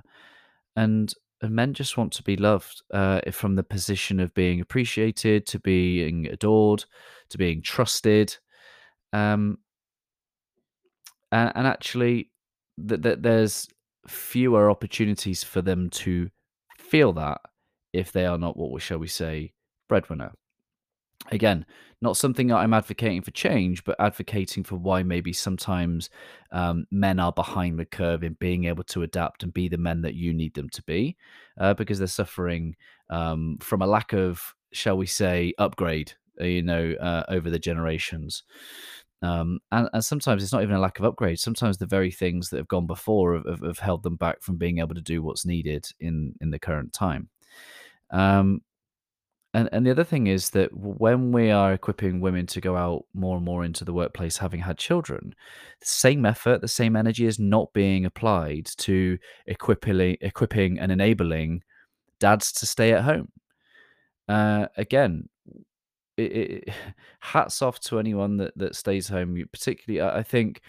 And 0.75 1.13
and 1.41 1.55
men 1.55 1.74
just 1.74 1.98
want 1.98 2.12
to 2.13 2.24
be 2.24 2.36
loved 2.36 2.81
uh, 2.93 3.22
from 3.31 3.55
the 3.55 3.63
position 3.63 4.19
of 4.19 4.34
being 4.34 4.62
appreciated 4.62 5.46
to 5.46 5.60
being 5.60 6.27
adored 6.27 6.84
to 7.29 7.38
being 7.38 7.62
trusted 7.62 8.36
um, 9.13 9.58
and, 11.31 11.51
and 11.55 11.67
actually 11.67 12.31
that 12.77 13.03
th- 13.03 13.19
there's 13.22 13.67
fewer 14.08 14.69
opportunities 14.69 15.43
for 15.43 15.62
them 15.62 15.89
to 15.89 16.29
feel 16.77 17.13
that 17.13 17.39
if 17.93 18.12
they 18.12 18.25
are 18.25 18.38
not 18.38 18.58
what 18.58 18.81
shall 18.81 18.98
we 18.98 19.08
say 19.08 19.53
breadwinner 19.88 20.31
again, 21.29 21.65
not 22.01 22.17
something 22.17 22.51
I'm 22.51 22.74
advocating 22.74 23.21
for 23.21 23.31
change, 23.31 23.83
but 23.83 23.95
advocating 24.00 24.63
for 24.63 24.77
why 24.77 25.03
maybe 25.03 25.33
sometimes 25.33 26.09
um, 26.51 26.86
men 26.91 27.19
are 27.19 27.33
behind 27.33 27.77
the 27.77 27.86
curve 27.86 28.24
in 28.24 28.33
being 28.33 28.65
able 28.65 28.83
to 28.86 29.03
adapt 29.03 29.43
and 29.43 29.53
be 29.53 29.67
the 29.67 29.77
men 29.77 30.01
that 30.01 30.15
you 30.15 30.33
need 30.33 30.53
them 30.53 30.69
to 30.69 30.83
be, 30.83 31.17
uh, 31.59 31.74
because 31.74 32.00
they're 32.00 32.07
suffering 32.07 32.75
um, 33.09 33.57
from 33.59 33.81
a 33.81 33.88
lack 33.88 34.13
of, 34.13 34.41
shall 34.71 34.98
we 34.98 35.05
say, 35.05 35.53
upgrade, 35.57 36.13
uh, 36.39 36.45
you 36.45 36.62
know, 36.62 36.93
uh, 37.01 37.24
over 37.27 37.50
the 37.50 37.59
generations. 37.59 38.43
Um, 39.21 39.59
and, 39.74 39.89
and, 39.91 40.05
sometimes 40.05 40.41
it's 40.41 40.53
not 40.53 40.63
even 40.63 40.75
a 40.75 40.79
lack 40.79 40.98
of 40.98 41.03
upgrade. 41.03 41.39
Sometimes 41.39 41.77
the 41.77 41.86
very 41.86 42.09
things 42.09 42.50
that 42.50 42.57
have 42.57 42.69
gone 42.69 42.88
before 42.88 43.36
have, 43.36 43.45
have, 43.45 43.62
have 43.63 43.79
held 43.79 44.03
them 44.03 44.15
back 44.15 44.41
from 44.41 44.55
being 44.55 44.79
able 44.79 44.95
to 44.95 45.01
do 45.01 45.21
what's 45.21 45.45
needed 45.45 45.86
in 46.00 46.33
in 46.39 46.51
the 46.51 46.59
current 46.59 46.93
time. 46.93 47.27
Um, 48.12 48.62
and 49.53 49.68
and 49.72 49.86
the 49.86 49.91
other 49.91 50.03
thing 50.03 50.27
is 50.27 50.51
that 50.51 50.70
when 50.75 51.32
we 51.32 51.50
are 51.50 51.74
equipping 51.74 52.22
women 52.22 52.46
to 52.48 52.62
go 52.62 52.75
out 52.75 53.06
more 53.13 53.36
and 53.38 53.46
more 53.46 53.63
into 53.63 53.84
the 53.84 53.94
workplace 53.94 54.38
having 54.38 54.60
had 54.60 54.77
children, 54.77 55.34
the 55.79 55.88
same 55.88 56.25
effort, 56.25 56.62
the 56.62 56.68
same 56.68 56.96
energy 56.96 57.25
is 57.25 57.39
not 57.39 57.74
being 57.74 58.06
applied 58.06 58.68
to 58.77 59.18
equipping 59.48 60.18
equipping 60.22 60.79
and 60.79 60.91
enabling 60.91 61.63
dads 62.20 62.51
to 62.53 62.65
stay 62.65 62.94
at 62.94 63.03
home. 63.03 63.29
Uh, 64.27 64.68
again, 64.77 65.27
it, 66.18 66.32
it, 66.32 66.70
hats 67.20 67.62
off 67.62 67.79
to 67.79 67.98
anyone 67.98 68.38
that, 68.38 68.56
that 68.56 68.75
stays 68.75 69.08
home. 69.08 69.44
Particularly, 69.51 70.08
I 70.08 70.22
think 70.22 70.62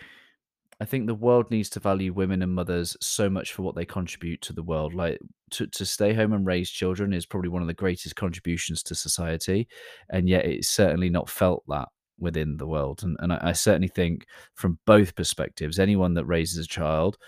I 0.81 0.87
think 0.87 1.07
the 1.07 1.15
world 1.15 1.51
needs 1.51 1.69
to 1.71 1.81
value 1.81 2.13
women 2.15 2.43
and 2.43 2.55
mothers 2.55 2.97
so 3.03 3.29
much 3.29 3.53
for 3.53 3.63
what 3.63 3.75
they 3.75 3.85
contribute 3.85 4.41
to 4.43 4.55
the 4.55 4.63
world. 4.63 4.95
Like 4.95 5.19
to, 5.51 5.67
to 5.67 5.85
stay 5.85 6.15
home 6.15 6.33
and 6.33 6.47
raise 6.47 6.71
children 6.71 7.13
is 7.13 7.27
probably 7.27 7.51
one 7.51 7.61
of 7.61 7.69
the 7.69 7.75
greatest 7.75 8.17
contributions 8.17 8.83
to 8.85 8.95
society. 8.95 9.69
And 10.09 10.27
yet 10.27 10.47
it's 10.47 10.71
certainly 10.71 11.11
not 11.11 11.29
felt 11.29 11.65
that 11.69 11.89
within 12.19 12.57
the 12.57 12.67
world. 12.67 13.03
And, 13.03 13.17
and 13.21 13.33
I, 13.33 13.39
I 13.43 13.53
certainly 13.53 13.89
think 13.89 14.25
from 14.55 14.79
both 14.87 15.15
perspectives, 15.15 15.79
anyone 15.79 16.15
that 16.15 16.25
raises 16.25 16.65
a 16.65 16.69
child 16.69 17.19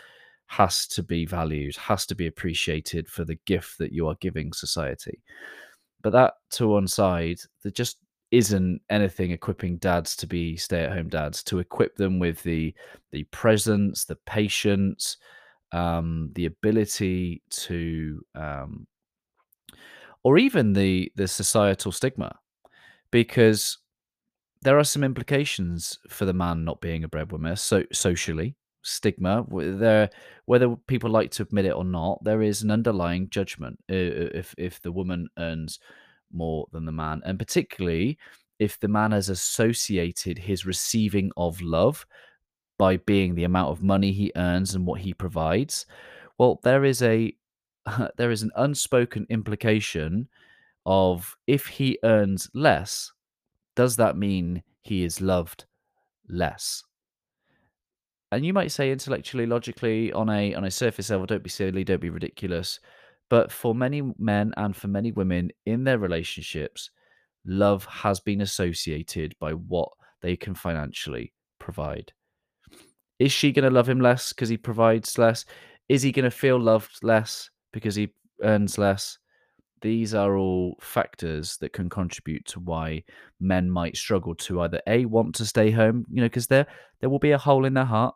has 0.46 0.86
to 0.86 1.02
be 1.02 1.26
valued, 1.26 1.76
has 1.76 2.06
to 2.06 2.14
be 2.14 2.26
appreciated 2.26 3.06
for 3.06 3.24
the 3.24 3.38
gift 3.46 3.76
that 3.78 3.92
you 3.92 4.08
are 4.08 4.16
giving 4.20 4.52
society. 4.54 5.22
But 6.02 6.12
that 6.12 6.34
to 6.52 6.68
one 6.68 6.88
side, 6.88 7.38
the 7.62 7.70
just 7.70 7.98
isn't 8.32 8.80
anything 8.90 9.30
equipping 9.30 9.76
dads 9.76 10.16
to 10.16 10.26
be 10.26 10.56
stay-at-home 10.56 11.08
dads 11.08 11.42
to 11.44 11.58
equip 11.60 11.94
them 11.96 12.18
with 12.18 12.42
the 12.42 12.74
the 13.12 13.22
presence 13.24 14.04
the 14.04 14.16
patience 14.26 15.18
um, 15.72 16.30
the 16.34 16.46
ability 16.46 17.42
to 17.50 18.24
um, 18.34 18.86
or 20.24 20.38
even 20.38 20.72
the 20.72 21.10
the 21.16 21.28
societal 21.28 21.92
stigma. 21.92 22.38
Because 23.10 23.78
there 24.62 24.78
are 24.78 24.84
some 24.84 25.04
implications 25.04 25.98
for 26.08 26.24
the 26.24 26.32
man 26.32 26.64
not 26.64 26.80
being 26.80 27.04
a 27.04 27.08
breadwinner 27.08 27.56
so 27.56 27.84
socially 27.92 28.56
stigma 28.82 29.44
there 29.50 30.08
whether 30.46 30.74
people 30.86 31.10
like 31.10 31.30
to 31.30 31.42
admit 31.42 31.64
it 31.64 31.70
or 31.72 31.84
not 31.84 32.22
there 32.24 32.42
is 32.42 32.62
an 32.62 32.70
underlying 32.70 33.28
judgment 33.28 33.78
if 33.88 34.54
if 34.58 34.80
the 34.82 34.90
woman 34.90 35.28
earns 35.38 35.78
more 36.32 36.66
than 36.72 36.84
the 36.84 36.92
man. 36.92 37.22
And 37.24 37.38
particularly 37.38 38.18
if 38.58 38.78
the 38.78 38.88
man 38.88 39.10
has 39.12 39.28
associated 39.28 40.38
his 40.38 40.64
receiving 40.64 41.32
of 41.36 41.60
love 41.60 42.06
by 42.78 42.96
being 42.98 43.34
the 43.34 43.44
amount 43.44 43.70
of 43.70 43.82
money 43.82 44.12
he 44.12 44.32
earns 44.36 44.74
and 44.74 44.86
what 44.86 45.00
he 45.00 45.12
provides, 45.12 45.86
well, 46.38 46.60
there 46.62 46.84
is 46.84 47.02
a 47.02 47.34
there 48.16 48.30
is 48.30 48.42
an 48.42 48.52
unspoken 48.56 49.26
implication 49.30 50.28
of 50.86 51.36
if 51.46 51.66
he 51.66 51.98
earns 52.04 52.48
less, 52.54 53.12
does 53.76 53.96
that 53.96 54.16
mean 54.16 54.62
he 54.82 55.04
is 55.04 55.20
loved 55.20 55.64
less? 56.28 56.84
And 58.30 58.46
you 58.46 58.52
might 58.52 58.72
say 58.72 58.90
intellectually, 58.90 59.46
logically, 59.46 60.12
on 60.12 60.30
a 60.30 60.54
on 60.54 60.64
a 60.64 60.70
surface 60.70 61.10
level, 61.10 61.26
don't 61.26 61.42
be 61.42 61.50
silly, 61.50 61.84
don't 61.84 62.00
be 62.00 62.10
ridiculous. 62.10 62.80
But 63.32 63.50
for 63.50 63.74
many 63.74 64.02
men 64.18 64.52
and 64.58 64.76
for 64.76 64.88
many 64.88 65.10
women 65.10 65.52
in 65.64 65.84
their 65.84 65.96
relationships, 65.96 66.90
love 67.46 67.82
has 67.86 68.20
been 68.20 68.42
associated 68.42 69.34
by 69.40 69.52
what 69.52 69.88
they 70.20 70.36
can 70.36 70.54
financially 70.54 71.32
provide. 71.58 72.12
Is 73.18 73.32
she 73.32 73.50
going 73.50 73.64
to 73.64 73.70
love 73.70 73.88
him 73.88 74.02
less 74.02 74.34
because 74.34 74.50
he 74.50 74.58
provides 74.58 75.16
less? 75.16 75.46
Is 75.88 76.02
he 76.02 76.12
going 76.12 76.26
to 76.26 76.30
feel 76.30 76.60
loved 76.60 76.98
less 77.02 77.48
because 77.72 77.94
he 77.94 78.12
earns 78.42 78.76
less? 78.76 79.16
These 79.80 80.12
are 80.12 80.36
all 80.36 80.76
factors 80.82 81.56
that 81.62 81.72
can 81.72 81.88
contribute 81.88 82.44
to 82.48 82.60
why 82.60 83.02
men 83.40 83.70
might 83.70 83.96
struggle 83.96 84.34
to 84.34 84.60
either 84.60 84.82
a 84.86 85.06
want 85.06 85.34
to 85.36 85.46
stay 85.46 85.70
home, 85.70 86.04
you 86.10 86.20
know, 86.20 86.26
because 86.28 86.48
there 86.48 86.66
there 87.00 87.08
will 87.08 87.18
be 87.18 87.30
a 87.30 87.38
hole 87.38 87.64
in 87.64 87.72
their 87.72 87.86
heart 87.86 88.14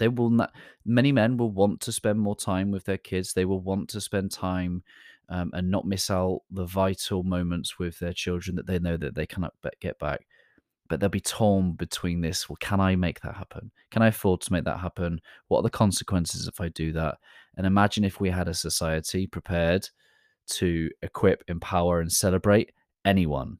they 0.00 0.08
will 0.08 0.30
not 0.30 0.52
many 0.84 1.12
men 1.12 1.36
will 1.36 1.52
want 1.52 1.80
to 1.80 1.92
spend 1.92 2.18
more 2.18 2.34
time 2.34 2.72
with 2.72 2.84
their 2.84 2.98
kids 2.98 3.32
they 3.32 3.44
will 3.44 3.60
want 3.60 3.88
to 3.88 4.00
spend 4.00 4.32
time 4.32 4.82
um, 5.30 5.50
and 5.54 5.70
not 5.70 5.86
miss 5.86 6.10
out 6.10 6.42
the 6.50 6.66
vital 6.66 7.22
moments 7.22 7.78
with 7.78 7.98
their 8.00 8.12
children 8.12 8.56
that 8.56 8.66
they 8.66 8.78
know 8.78 8.96
that 8.96 9.14
they 9.14 9.26
cannot 9.26 9.54
get 9.80 9.98
back. 9.98 10.26
But 10.88 10.98
they'll 10.98 11.08
be 11.08 11.20
torn 11.20 11.74
between 11.74 12.20
this 12.20 12.48
well 12.48 12.56
can 12.58 12.80
i 12.80 12.96
make 12.96 13.20
that 13.20 13.36
happen? 13.36 13.70
Can 13.92 14.02
i 14.02 14.08
afford 14.08 14.40
to 14.42 14.52
make 14.52 14.64
that 14.64 14.80
happen? 14.80 15.20
What 15.46 15.60
are 15.60 15.62
the 15.62 15.70
consequences 15.70 16.48
if 16.48 16.60
i 16.60 16.68
do 16.68 16.92
that? 16.92 17.18
And 17.56 17.64
imagine 17.64 18.04
if 18.04 18.20
we 18.20 18.28
had 18.28 18.48
a 18.48 18.54
society 18.54 19.28
prepared 19.28 19.88
to 20.48 20.90
equip 21.02 21.44
empower 21.46 22.00
and 22.00 22.10
celebrate 22.10 22.72
anyone 23.04 23.58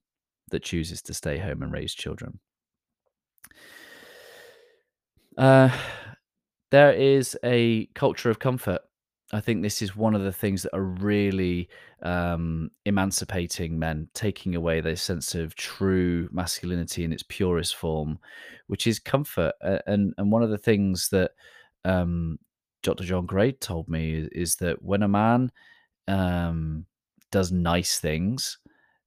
that 0.51 0.65
chooses 0.65 1.01
to 1.03 1.15
stay 1.15 1.39
home 1.39 1.63
and 1.63 1.73
raise 1.73 1.95
children. 1.95 2.41
Uh, 5.39 5.71
there 6.71 6.93
is 6.93 7.37
a 7.45 7.87
culture 7.95 8.31
of 8.31 8.39
comfort. 8.39 8.81
I 9.33 9.41
think 9.41 9.63
this 9.63 9.81
is 9.81 9.95
one 9.95 10.17
of 10.17 10.23
the 10.23 10.33
things 10.33 10.63
that 10.63 10.75
are 10.75 10.83
really 10.83 11.69
um, 12.03 12.71
emancipating 12.85 13.79
men, 13.79 14.09
taking 14.13 14.57
away 14.57 14.81
their 14.81 14.97
sense 14.97 15.37
of 15.37 15.55
true 15.55 16.29
masculinity 16.33 17.05
in 17.05 17.13
its 17.13 17.23
purest 17.23 17.77
form, 17.77 18.19
which 18.67 18.87
is 18.87 18.99
comfort. 18.99 19.53
And 19.87 20.15
and 20.19 20.33
one 20.33 20.43
of 20.43 20.51
the 20.51 20.59
things 20.59 21.11
that 21.11 21.33
um, 21.85 22.39
Dr. 22.83 23.05
John 23.05 23.27
Gray 23.27 23.53
told 23.53 23.89
me 23.89 24.29
is, 24.33 24.57
that 24.57 24.83
when 24.83 25.03
a 25.03 25.09
man 25.09 25.53
um, 26.09 26.87
does 27.31 27.53
nice 27.53 28.01
things, 28.01 28.59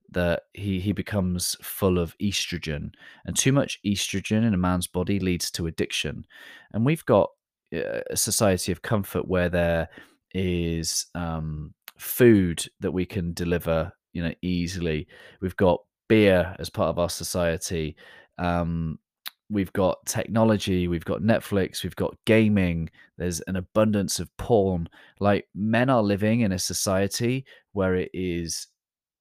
that 0.10 0.44
he 0.54 0.80
he 0.80 0.94
becomes 0.94 1.58
full 1.62 1.98
of 2.00 2.18
estrogen, 2.20 2.92
and 3.26 3.36
too 3.36 3.52
much 3.52 3.82
estrogen 3.86 4.46
in 4.46 4.54
a 4.54 4.58
man's 4.58 4.88
body 4.88 5.20
leads 5.20 5.52
to 5.52 5.68
addiction. 5.68 6.26
And 6.72 6.86
we've 6.86 7.06
got 7.06 7.32
a 7.74 8.16
society 8.16 8.72
of 8.72 8.82
comfort 8.82 9.28
where 9.28 9.50
there 9.50 9.90
is 10.34 11.08
um, 11.16 11.74
food 11.98 12.66
that 12.80 12.92
we 12.92 13.06
can 13.06 13.34
deliver, 13.34 13.92
you 14.14 14.24
know, 14.24 14.34
easily. 14.42 15.08
We've 15.42 15.58
got 15.58 15.82
beer 16.08 16.56
as 16.60 16.70
part 16.70 16.90
of 16.90 17.00
our 17.00 17.10
society. 17.10 17.96
Um, 18.38 19.00
we've 19.50 19.74
got 19.74 20.06
technology. 20.06 20.88
We've 20.88 21.06
got 21.06 21.22
Netflix. 21.22 21.84
We've 21.84 21.96
got 21.96 22.18
gaming. 22.26 22.90
There's 23.18 23.42
an 23.42 23.56
abundance 23.56 24.20
of 24.20 24.36
porn. 24.38 24.90
Like 25.20 25.48
men 25.56 25.90
are 25.90 26.04
living 26.04 26.42
in 26.42 26.52
a 26.52 26.60
society 26.60 27.46
where 27.74 27.96
it 27.96 28.10
is 28.14 28.68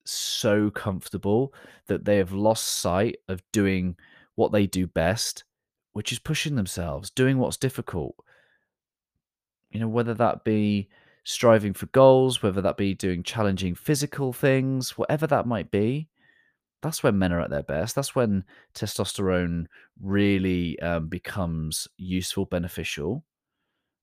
so 0.05 0.71
comfortable 0.71 1.55
that 1.87 2.05
they 2.05 2.17
have 2.17 2.33
lost 2.33 2.67
sight 2.67 3.17
of 3.29 3.43
doing 3.53 3.97
what 4.35 4.51
they 4.53 4.67
do 4.67 4.87
best, 4.87 5.45
which 5.93 6.11
is 6.11 6.19
pushing 6.19 6.57
themselves, 6.57 7.11
doing 7.11 7.39
what's 7.39 7.57
difficult 7.57 8.17
you 9.73 9.81
know, 9.81 9.89
whether 9.89 10.15
that 10.15 10.45
be 10.45 10.89
striving 11.25 11.73
for 11.73 11.87
goals, 11.87 12.43
whether 12.43 12.61
that 12.61 12.77
be 12.77 12.95
doing 12.95 13.23
challenging 13.23 13.75
physical 13.75 14.33
things, 14.33 14.99
whatever 14.99 15.27
that 15.27 15.47
might 15.47 15.71
be, 15.71 16.09
that's 16.83 17.03
when 17.03 17.19
men 17.19 17.33
are 17.33 17.41
at 17.41 17.51
their 17.51 17.63
best. 17.63 17.95
That's 17.95 18.15
when 18.15 18.45
testosterone 18.75 19.67
really 20.01 20.79
um, 20.81 21.09
becomes 21.09 21.87
useful, 21.97 22.45
beneficial. 22.45 23.25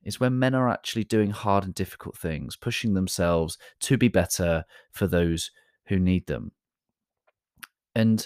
Is 0.03 0.19
when 0.19 0.39
men 0.39 0.55
are 0.55 0.69
actually 0.69 1.03
doing 1.03 1.29
hard 1.29 1.65
and 1.65 1.75
difficult 1.75 2.17
things, 2.17 2.55
pushing 2.55 2.93
themselves 2.93 3.57
to 3.81 3.97
be 3.97 4.07
better 4.07 4.63
for 4.91 5.07
those 5.07 5.51
who 5.87 5.99
need 5.99 6.25
them. 6.27 6.53
And 7.95 8.25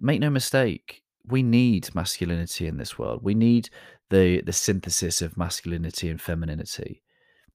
make 0.00 0.18
no 0.20 0.30
mistake, 0.30 1.02
we 1.30 1.42
need 1.42 1.94
masculinity 1.94 2.66
in 2.66 2.76
this 2.76 2.98
world. 2.98 3.20
We 3.22 3.34
need 3.34 3.70
the 4.10 4.42
the 4.42 4.52
synthesis 4.52 5.22
of 5.22 5.36
masculinity 5.36 6.08
and 6.10 6.20
femininity. 6.20 7.02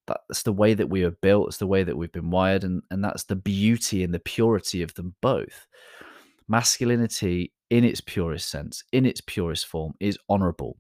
that's 0.08 0.44
the 0.44 0.54
way 0.54 0.74
that 0.76 0.90
we 0.90 1.04
are 1.04 1.12
built. 1.12 1.48
It's 1.48 1.58
the 1.58 1.68
way 1.68 1.84
that 1.84 1.98
we've 1.98 2.12
been 2.12 2.32
wired, 2.32 2.64
and 2.64 2.84
and 2.92 3.04
that's 3.04 3.24
the 3.24 3.36
beauty 3.36 4.04
and 4.04 4.14
the 4.14 4.20
purity 4.20 4.82
of 4.82 4.94
them 4.94 5.16
both. 5.22 5.68
Masculinity, 6.48 7.52
in 7.70 7.84
its 7.84 8.02
purest 8.02 8.50
sense, 8.50 8.84
in 8.92 9.06
its 9.06 9.22
purest 9.22 9.66
form, 9.66 9.94
is 10.00 10.20
honorable. 10.30 10.78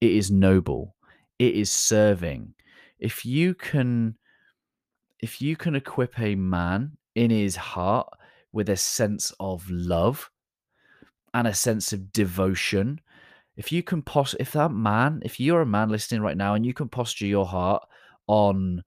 It 0.00 0.12
is 0.12 0.30
noble. 0.30 0.96
It 1.38 1.54
is 1.54 1.70
serving. 1.70 2.54
If 2.98 3.24
you 3.24 3.54
can, 3.54 4.16
if 5.20 5.40
you 5.40 5.56
can 5.56 5.76
equip 5.76 6.18
a 6.18 6.34
man 6.34 6.96
in 7.14 7.30
his 7.30 7.56
heart 7.56 8.08
with 8.52 8.68
a 8.68 8.76
sense 8.76 9.32
of 9.38 9.68
love 9.70 10.30
and 11.34 11.46
a 11.46 11.54
sense 11.54 11.92
of 11.92 12.12
devotion. 12.12 13.00
If 13.56 13.72
you 13.72 13.82
can 13.82 14.02
pos 14.02 14.34
if 14.38 14.52
that 14.52 14.70
man 14.70 15.20
if 15.24 15.40
you're 15.40 15.62
a 15.62 15.66
man 15.66 15.88
listening 15.88 16.22
right 16.22 16.36
now 16.36 16.54
and 16.54 16.64
you 16.64 16.72
can 16.72 16.88
posture 16.88 17.26
your 17.26 17.46
heart 17.46 17.82
on 18.28 18.84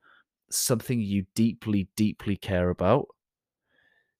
something 0.49 0.99
you 1.01 1.25
deeply 1.35 1.89
deeply 1.95 2.37
care 2.37 2.69
about 2.69 3.07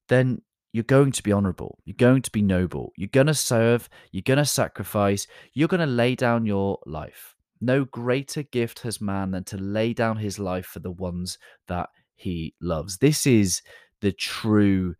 then 0.08 0.42
you're 0.72 0.84
going 0.84 1.12
to 1.12 1.22
be 1.22 1.32
honorable 1.32 1.78
you're 1.84 1.94
going 1.96 2.20
to 2.22 2.30
be 2.30 2.42
noble 2.42 2.92
you're 2.96 3.08
going 3.08 3.26
to 3.26 3.34
serve 3.34 3.88
you're 4.10 4.22
going 4.22 4.38
to 4.38 4.44
sacrifice 4.44 5.26
you're 5.54 5.68
going 5.68 5.80
to 5.80 5.86
lay 5.86 6.14
down 6.14 6.44
your 6.44 6.78
life. 6.86 7.34
No 7.60 7.84
greater 7.84 8.42
gift 8.42 8.80
has 8.80 9.00
man 9.00 9.30
than 9.30 9.44
to 9.44 9.56
lay 9.56 9.94
down 9.94 10.16
his 10.16 10.38
life 10.38 10.66
for 10.66 10.80
the 10.80 10.90
ones 10.90 11.38
that 11.68 11.88
he 12.16 12.54
loves. 12.60 12.98
This 12.98 13.26
is 13.26 13.62
the 14.00 14.12
true 14.12 14.96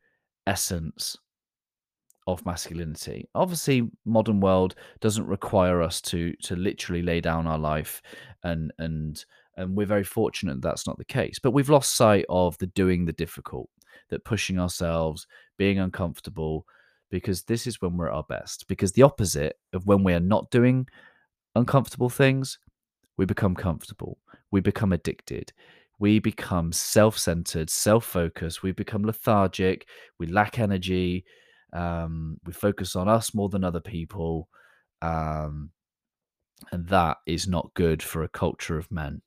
essence 0.47 1.17
of 2.27 2.45
masculinity. 2.47 3.29
Obviously, 3.35 3.91
modern 4.05 4.41
world 4.41 4.75
doesn't 5.01 5.27
require 5.27 5.83
us 5.83 6.01
to 6.03 6.33
to 6.43 6.57
literally 6.57 7.03
lay 7.03 7.21
down 7.21 7.47
our 7.47 7.59
life, 7.59 8.03
and 8.45 8.73
and 8.79 9.25
and 9.57 9.77
we're 9.77 9.87
very 9.87 10.05
fortunate 10.05 10.55
that 10.55 10.69
that's 10.69 10.87
not 10.87 10.99
the 10.99 11.05
case. 11.05 11.39
But 11.39 11.53
we've 11.53 11.69
lost 11.69 11.97
sight 11.97 12.25
of 12.29 12.57
the 12.59 12.69
doing 12.69 13.05
the 13.05 13.13
difficult, 13.13 13.69
that 14.11 14.25
pushing 14.25 14.59
ourselves, 14.59 15.27
being 15.59 15.79
uncomfortable, 15.79 16.67
because 17.11 17.43
this 17.43 17.67
is 17.67 17.81
when 17.81 17.97
we're 17.97 18.09
at 18.09 18.15
our 18.15 18.25
best. 18.29 18.67
Because 18.69 18.93
the 18.93 19.03
opposite 19.03 19.57
of 19.73 19.87
when 19.87 20.05
we 20.05 20.15
are 20.15 20.21
not 20.21 20.51
doing 20.51 20.87
uncomfortable 21.55 22.09
things, 22.09 22.59
we 23.19 23.27
become 23.27 23.55
comfortable, 23.55 24.19
we 24.51 24.61
become 24.61 24.93
addicted. 24.93 25.53
We 25.99 26.19
become 26.19 26.73
self 26.73 27.17
centered, 27.17 27.71
self 27.71 28.05
focused. 28.05 28.65
We 28.65 28.73
become 28.73 29.05
lethargic. 29.05 29.87
We 30.19 30.27
lack 30.27 30.59
energy 30.59 31.25
um, 31.73 32.39
we 32.45 32.53
focus 32.53 32.97
on 32.97 33.09
us 33.09 33.35
more 33.35 33.49
than 33.49 33.65
other 33.65 33.81
people. 33.81 34.49
Um, 35.01 35.71
and 36.71 36.87
that 36.89 37.19
is 37.27 37.49
not 37.49 37.75
good 37.75 38.03
for 38.03 38.23
a 38.23 38.29
culture 38.29 38.79
of 38.79 38.91
men. 38.91 39.21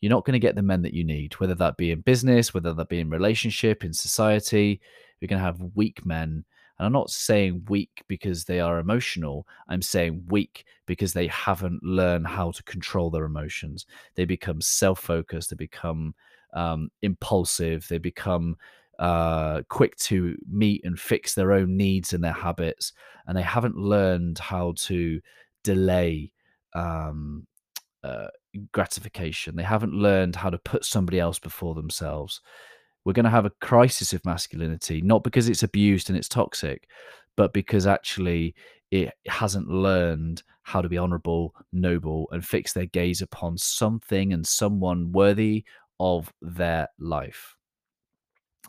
You're 0.00 0.10
not 0.10 0.24
going 0.24 0.34
to 0.34 0.38
get 0.38 0.54
the 0.54 0.62
men 0.62 0.82
that 0.82 0.94
you 0.94 1.04
need, 1.04 1.34
whether 1.34 1.54
that 1.56 1.76
be 1.76 1.90
in 1.90 2.00
business, 2.00 2.52
whether 2.52 2.72
that 2.74 2.88
be 2.88 3.00
in 3.00 3.10
relationship, 3.10 3.84
in 3.84 3.92
society. 3.92 4.80
You're 5.20 5.28
going 5.28 5.38
to 5.38 5.44
have 5.44 5.70
weak 5.74 6.04
men. 6.04 6.44
And 6.78 6.86
I'm 6.86 6.92
not 6.92 7.10
saying 7.10 7.64
weak 7.68 8.02
because 8.08 8.44
they 8.44 8.60
are 8.60 8.78
emotional. 8.78 9.46
I'm 9.68 9.82
saying 9.82 10.24
weak 10.28 10.64
because 10.86 11.12
they 11.12 11.28
haven't 11.28 11.82
learned 11.82 12.26
how 12.26 12.50
to 12.50 12.62
control 12.64 13.10
their 13.10 13.24
emotions. 13.24 13.86
They 14.14 14.24
become 14.24 14.60
self 14.60 15.00
focused, 15.00 15.50
they 15.50 15.56
become 15.56 16.14
um, 16.52 16.90
impulsive, 17.02 17.86
they 17.88 17.98
become 17.98 18.56
uh, 18.98 19.62
quick 19.68 19.96
to 19.96 20.36
meet 20.48 20.84
and 20.84 20.98
fix 20.98 21.34
their 21.34 21.52
own 21.52 21.76
needs 21.76 22.12
and 22.12 22.22
their 22.22 22.32
habits, 22.32 22.92
and 23.26 23.36
they 23.36 23.42
haven't 23.42 23.76
learned 23.76 24.38
how 24.38 24.74
to 24.76 25.20
delay 25.62 26.30
um, 26.74 27.46
uh, 28.02 28.28
gratification. 28.72 29.56
They 29.56 29.62
haven't 29.62 29.94
learned 29.94 30.36
how 30.36 30.50
to 30.50 30.58
put 30.58 30.84
somebody 30.84 31.18
else 31.18 31.38
before 31.38 31.74
themselves. 31.74 32.40
We're 33.04 33.12
going 33.12 33.24
to 33.24 33.30
have 33.30 33.46
a 33.46 33.52
crisis 33.60 34.12
of 34.12 34.24
masculinity, 34.24 35.00
not 35.02 35.24
because 35.24 35.48
it's 35.48 35.62
abused 35.62 36.08
and 36.08 36.16
it's 36.16 36.28
toxic, 36.28 36.88
but 37.36 37.52
because 37.52 37.86
actually 37.86 38.54
it 38.90 39.12
hasn't 39.26 39.68
learned 39.68 40.42
how 40.62 40.80
to 40.80 40.88
be 40.88 40.96
honorable, 40.96 41.54
noble, 41.72 42.28
and 42.32 42.44
fix 42.44 42.72
their 42.72 42.86
gaze 42.86 43.20
upon 43.20 43.58
something 43.58 44.32
and 44.32 44.46
someone 44.46 45.12
worthy 45.12 45.64
of 46.00 46.32
their 46.40 46.88
life. 46.98 47.53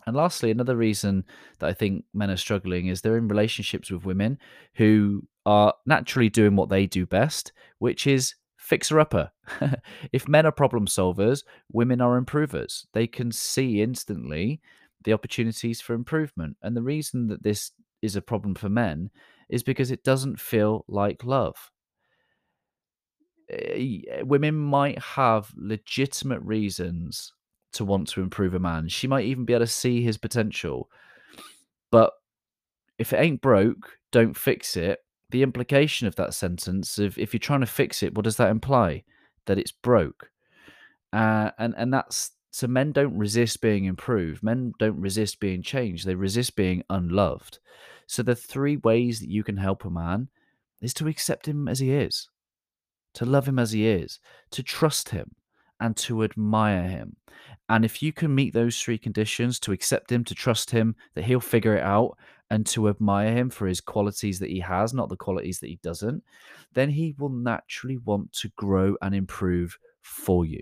And 0.06 0.14
lastly, 0.14 0.50
another 0.50 0.76
reason 0.76 1.24
that 1.58 1.68
I 1.68 1.72
think 1.72 2.04
men 2.14 2.30
are 2.30 2.36
struggling 2.36 2.86
is 2.86 3.00
they're 3.00 3.16
in 3.16 3.28
relationships 3.28 3.90
with 3.90 4.04
women 4.04 4.38
who 4.74 5.24
are 5.44 5.74
naturally 5.84 6.28
doing 6.28 6.54
what 6.54 6.68
they 6.68 6.86
do 6.86 7.06
best, 7.06 7.52
which 7.78 8.06
is 8.06 8.34
fixer 8.56 9.00
upper. 9.00 9.30
if 10.12 10.28
men 10.28 10.46
are 10.46 10.52
problem 10.52 10.86
solvers, 10.86 11.42
women 11.72 12.00
are 12.00 12.16
improvers. 12.16 12.86
They 12.92 13.08
can 13.08 13.32
see 13.32 13.82
instantly 13.82 14.60
the 15.02 15.12
opportunities 15.12 15.80
for 15.80 15.94
improvement. 15.94 16.56
And 16.62 16.76
the 16.76 16.82
reason 16.82 17.26
that 17.28 17.42
this 17.42 17.72
is 18.00 18.14
a 18.14 18.22
problem 18.22 18.54
for 18.54 18.68
men 18.68 19.10
is 19.48 19.62
because 19.62 19.90
it 19.90 20.04
doesn't 20.04 20.38
feel 20.40 20.84
like 20.88 21.24
love. 21.24 21.70
Eh, 23.48 24.22
women 24.22 24.56
might 24.56 25.00
have 25.00 25.52
legitimate 25.56 26.40
reasons 26.42 27.32
to 27.72 27.84
want 27.84 28.08
to 28.08 28.22
improve 28.22 28.54
a 28.54 28.58
man. 28.58 28.88
She 28.88 29.06
might 29.06 29.26
even 29.26 29.44
be 29.44 29.52
able 29.52 29.64
to 29.64 29.70
see 29.70 30.02
his 30.02 30.18
potential. 30.18 30.90
But 31.90 32.12
if 32.98 33.12
it 33.12 33.20
ain't 33.20 33.40
broke, 33.40 33.98
don't 34.12 34.36
fix 34.36 34.76
it. 34.76 35.00
The 35.30 35.42
implication 35.42 36.06
of 36.06 36.16
that 36.16 36.34
sentence, 36.34 36.98
if, 36.98 37.18
if 37.18 37.34
you're 37.34 37.38
trying 37.38 37.60
to 37.60 37.66
fix 37.66 38.02
it, 38.02 38.14
what 38.14 38.24
does 38.24 38.36
that 38.36 38.50
imply? 38.50 39.04
That 39.46 39.58
it's 39.58 39.72
broke. 39.72 40.30
Uh, 41.12 41.50
and, 41.58 41.74
and 41.76 41.92
that's 41.92 42.32
so 42.50 42.66
men 42.66 42.92
don't 42.92 43.18
resist 43.18 43.60
being 43.60 43.84
improved. 43.84 44.42
Men 44.42 44.72
don't 44.78 44.98
resist 44.98 45.40
being 45.40 45.62
changed. 45.62 46.06
They 46.06 46.14
resist 46.14 46.56
being 46.56 46.82
unloved. 46.88 47.58
So 48.06 48.22
the 48.22 48.34
three 48.34 48.78
ways 48.78 49.20
that 49.20 49.28
you 49.28 49.44
can 49.44 49.58
help 49.58 49.84
a 49.84 49.90
man 49.90 50.28
is 50.80 50.94
to 50.94 51.08
accept 51.08 51.46
him 51.46 51.68
as 51.68 51.80
he 51.80 51.92
is, 51.92 52.28
to 53.14 53.26
love 53.26 53.46
him 53.46 53.58
as 53.58 53.72
he 53.72 53.86
is, 53.86 54.20
to 54.52 54.62
trust 54.62 55.10
him, 55.10 55.34
and 55.80 55.96
to 55.96 56.24
admire 56.24 56.82
him. 56.82 57.16
And 57.68 57.84
if 57.84 58.02
you 58.02 58.12
can 58.12 58.34
meet 58.34 58.54
those 58.54 58.80
three 58.80 58.98
conditions 58.98 59.58
to 59.60 59.72
accept 59.72 60.10
him, 60.10 60.24
to 60.24 60.34
trust 60.34 60.70
him, 60.70 60.94
that 61.14 61.24
he'll 61.24 61.40
figure 61.40 61.76
it 61.76 61.82
out, 61.82 62.16
and 62.50 62.64
to 62.66 62.88
admire 62.88 63.36
him 63.36 63.50
for 63.50 63.66
his 63.66 63.80
qualities 63.80 64.38
that 64.38 64.50
he 64.50 64.60
has, 64.60 64.94
not 64.94 65.08
the 65.08 65.16
qualities 65.16 65.58
that 65.60 65.68
he 65.68 65.80
doesn't, 65.82 66.22
then 66.74 66.90
he 66.90 67.14
will 67.18 67.30
naturally 67.30 67.98
want 67.98 68.32
to 68.32 68.48
grow 68.56 68.96
and 69.02 69.14
improve 69.14 69.76
for 70.02 70.46
you. 70.46 70.60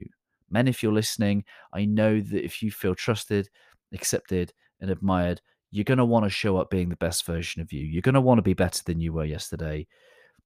Men, 0.51 0.67
if 0.67 0.83
you're 0.83 0.93
listening, 0.93 1.45
I 1.73 1.85
know 1.85 2.21
that 2.21 2.45
if 2.45 2.63
you 2.63 2.71
feel 2.71 2.95
trusted, 2.95 3.51
accepted, 3.93 4.53
and 4.81 4.91
admired, 4.91 5.41
you're 5.71 5.85
going 5.85 5.99
to 5.99 6.05
want 6.05 6.25
to 6.25 6.31
show 6.31 6.57
up 6.57 6.71
being 6.71 6.89
the 6.89 6.97
best 6.97 7.27
version 7.27 7.61
of 7.61 7.73
you. 7.73 7.85
You're 7.85 8.03
going 8.03 8.15
to 8.15 8.21
want 8.21 8.39
to 8.39 8.43
be 8.43 8.55
better 8.55 8.83
than 8.85 9.01
you 9.01 9.13
were 9.13 9.25
yesterday. 9.25 9.87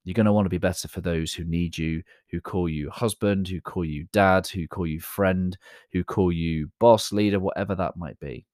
You're 0.09 0.15
going 0.15 0.25
to 0.25 0.33
want 0.33 0.47
to 0.47 0.49
be 0.49 0.57
better 0.57 0.87
for 0.87 1.01
those 1.01 1.35
who 1.35 1.43
need 1.43 1.77
you, 1.77 2.01
who 2.31 2.41
call 2.41 2.67
you 2.67 2.89
husband, 2.89 3.47
who 3.47 3.61
call 3.61 3.85
you 3.85 4.07
dad, 4.11 4.47
who 4.47 4.67
call 4.67 4.87
you 4.87 4.99
friend, 4.99 5.55
who 5.91 6.03
call 6.03 6.31
you 6.31 6.71
boss, 6.79 7.11
leader, 7.11 7.39
whatever 7.39 7.75
that 7.75 7.95
might 7.95 8.19
be. 8.19 8.47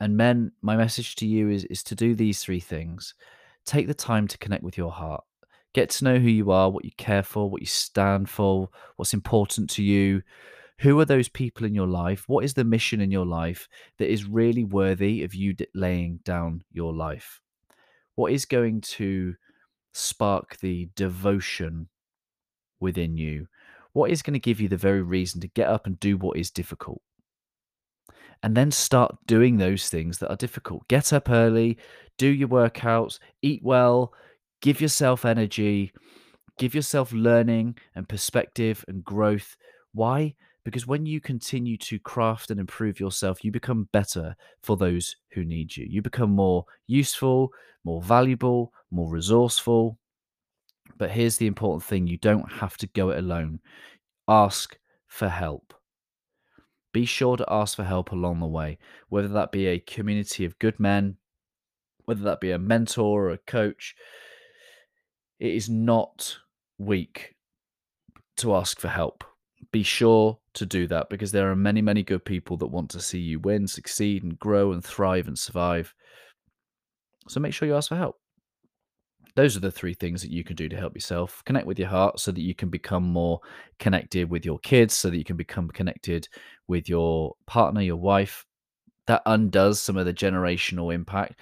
And 0.00 0.16
men, 0.16 0.50
my 0.62 0.76
message 0.76 1.14
to 1.14 1.28
you 1.28 1.48
is, 1.48 1.64
is 1.66 1.84
to 1.84 1.94
do 1.94 2.16
these 2.16 2.42
three 2.42 2.58
things. 2.58 3.14
Take 3.64 3.86
the 3.86 3.94
time 3.94 4.26
to 4.26 4.38
connect 4.38 4.64
with 4.64 4.76
your 4.76 4.90
heart. 4.90 5.22
Get 5.74 5.90
to 5.90 6.04
know 6.06 6.18
who 6.18 6.28
you 6.28 6.50
are, 6.50 6.68
what 6.68 6.84
you 6.84 6.90
care 6.96 7.22
for, 7.22 7.48
what 7.48 7.60
you 7.60 7.68
stand 7.68 8.28
for, 8.28 8.68
what's 8.96 9.14
important 9.14 9.70
to 9.70 9.84
you. 9.84 10.22
Who 10.80 10.98
are 10.98 11.04
those 11.04 11.28
people 11.28 11.64
in 11.66 11.72
your 11.72 11.86
life? 11.86 12.24
What 12.26 12.44
is 12.44 12.54
the 12.54 12.64
mission 12.64 13.00
in 13.00 13.12
your 13.12 13.26
life 13.26 13.68
that 13.98 14.10
is 14.10 14.24
really 14.24 14.64
worthy 14.64 15.22
of 15.22 15.36
you 15.36 15.54
laying 15.72 16.18
down 16.24 16.64
your 16.72 16.92
life? 16.92 17.40
What 18.16 18.32
is 18.32 18.44
going 18.44 18.80
to 18.80 19.36
spark 19.92 20.58
the 20.58 20.88
devotion 20.96 21.88
within 22.80 23.16
you? 23.16 23.46
What 23.92 24.10
is 24.10 24.22
going 24.22 24.34
to 24.34 24.40
give 24.40 24.60
you 24.60 24.68
the 24.68 24.76
very 24.76 25.02
reason 25.02 25.40
to 25.42 25.48
get 25.48 25.68
up 25.68 25.86
and 25.86 26.00
do 26.00 26.16
what 26.16 26.38
is 26.38 26.50
difficult? 26.50 27.02
And 28.42 28.56
then 28.56 28.70
start 28.70 29.16
doing 29.26 29.56
those 29.56 29.88
things 29.88 30.18
that 30.18 30.30
are 30.30 30.36
difficult. 30.36 30.88
Get 30.88 31.12
up 31.12 31.30
early, 31.30 31.78
do 32.18 32.26
your 32.26 32.48
workouts, 32.48 33.18
eat 33.42 33.60
well, 33.62 34.12
give 34.60 34.80
yourself 34.80 35.24
energy, 35.24 35.92
give 36.58 36.74
yourself 36.74 37.12
learning 37.12 37.76
and 37.94 38.08
perspective 38.08 38.84
and 38.88 39.04
growth. 39.04 39.56
Why? 39.92 40.34
Because 40.64 40.86
when 40.86 41.06
you 41.06 41.20
continue 41.20 41.76
to 41.78 41.98
craft 41.98 42.50
and 42.50 42.60
improve 42.60 43.00
yourself, 43.00 43.44
you 43.44 43.50
become 43.50 43.88
better 43.92 44.36
for 44.62 44.76
those 44.76 45.16
who 45.32 45.44
need 45.44 45.76
you. 45.76 45.86
You 45.88 46.02
become 46.02 46.30
more 46.30 46.64
useful, 46.86 47.50
more 47.84 48.00
valuable, 48.00 48.72
more 48.90 49.10
resourceful. 49.10 49.98
But 50.98 51.10
here's 51.10 51.36
the 51.36 51.48
important 51.48 51.82
thing 51.82 52.06
you 52.06 52.16
don't 52.18 52.50
have 52.50 52.76
to 52.78 52.86
go 52.86 53.10
it 53.10 53.18
alone. 53.18 53.60
Ask 54.28 54.78
for 55.08 55.28
help. 55.28 55.74
Be 56.92 57.06
sure 57.06 57.36
to 57.36 57.46
ask 57.48 57.76
for 57.76 57.84
help 57.84 58.12
along 58.12 58.40
the 58.40 58.46
way, 58.46 58.78
whether 59.08 59.28
that 59.28 59.50
be 59.50 59.66
a 59.66 59.80
community 59.80 60.44
of 60.44 60.58
good 60.58 60.78
men, 60.78 61.16
whether 62.04 62.22
that 62.22 62.40
be 62.40 62.50
a 62.50 62.58
mentor 62.58 63.28
or 63.28 63.30
a 63.30 63.38
coach. 63.38 63.96
It 65.40 65.54
is 65.54 65.68
not 65.68 66.38
weak 66.78 67.34
to 68.36 68.54
ask 68.54 68.78
for 68.78 68.88
help. 68.88 69.24
be 69.72 69.82
sure 69.82 70.38
to 70.54 70.66
do 70.66 70.86
that 70.88 71.08
because 71.08 71.32
there 71.32 71.50
are 71.50 71.56
many, 71.56 71.80
many 71.80 72.02
good 72.02 72.24
people 72.24 72.56
that 72.58 72.66
want 72.66 72.90
to 72.90 73.00
see 73.00 73.18
you 73.18 73.40
win, 73.40 73.66
succeed, 73.66 74.22
and 74.22 74.38
grow 74.38 74.72
and 74.72 74.84
thrive 74.84 75.28
and 75.28 75.38
survive. 75.38 75.94
So 77.28 77.40
make 77.40 77.54
sure 77.54 77.68
you 77.68 77.76
ask 77.76 77.88
for 77.88 77.96
help. 77.96 78.16
Those 79.34 79.56
are 79.56 79.60
the 79.60 79.70
three 79.70 79.94
things 79.94 80.20
that 80.20 80.30
you 80.30 80.44
can 80.44 80.56
do 80.56 80.68
to 80.68 80.76
help 80.76 80.94
yourself 80.94 81.42
connect 81.46 81.66
with 81.66 81.78
your 81.78 81.88
heart 81.88 82.20
so 82.20 82.32
that 82.32 82.42
you 82.42 82.54
can 82.54 82.68
become 82.68 83.04
more 83.04 83.40
connected 83.78 84.28
with 84.28 84.44
your 84.44 84.58
kids, 84.58 84.94
so 84.94 85.08
that 85.08 85.16
you 85.16 85.24
can 85.24 85.36
become 85.36 85.68
connected 85.68 86.28
with 86.68 86.88
your 86.88 87.34
partner, 87.46 87.80
your 87.80 87.96
wife. 87.96 88.44
That 89.06 89.22
undoes 89.24 89.80
some 89.80 89.96
of 89.96 90.04
the 90.06 90.12
generational 90.12 90.94
impact. 90.94 91.40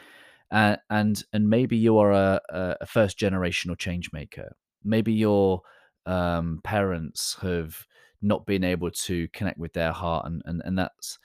Uh, 0.53 0.77
and 0.89 1.23
and 1.33 1.49
maybe 1.49 1.77
you 1.77 1.99
are 1.99 2.13
a, 2.13 2.41
a 2.51 2.87
first 2.87 3.19
generational 3.19 3.77
change 3.77 4.11
maker. 4.13 4.53
Maybe 4.85 5.13
your 5.13 5.63
um, 6.07 6.61
parents 6.63 7.37
have 7.43 7.87
not 8.23 8.47
being 8.47 8.65
able 8.65 8.91
to 8.91 9.29
connect 9.29 9.59
with 9.59 9.73
their 9.73 9.93
heart, 9.93 10.27
and 10.27 10.43
and, 10.47 10.63
and 10.65 10.79
that's 10.79 11.19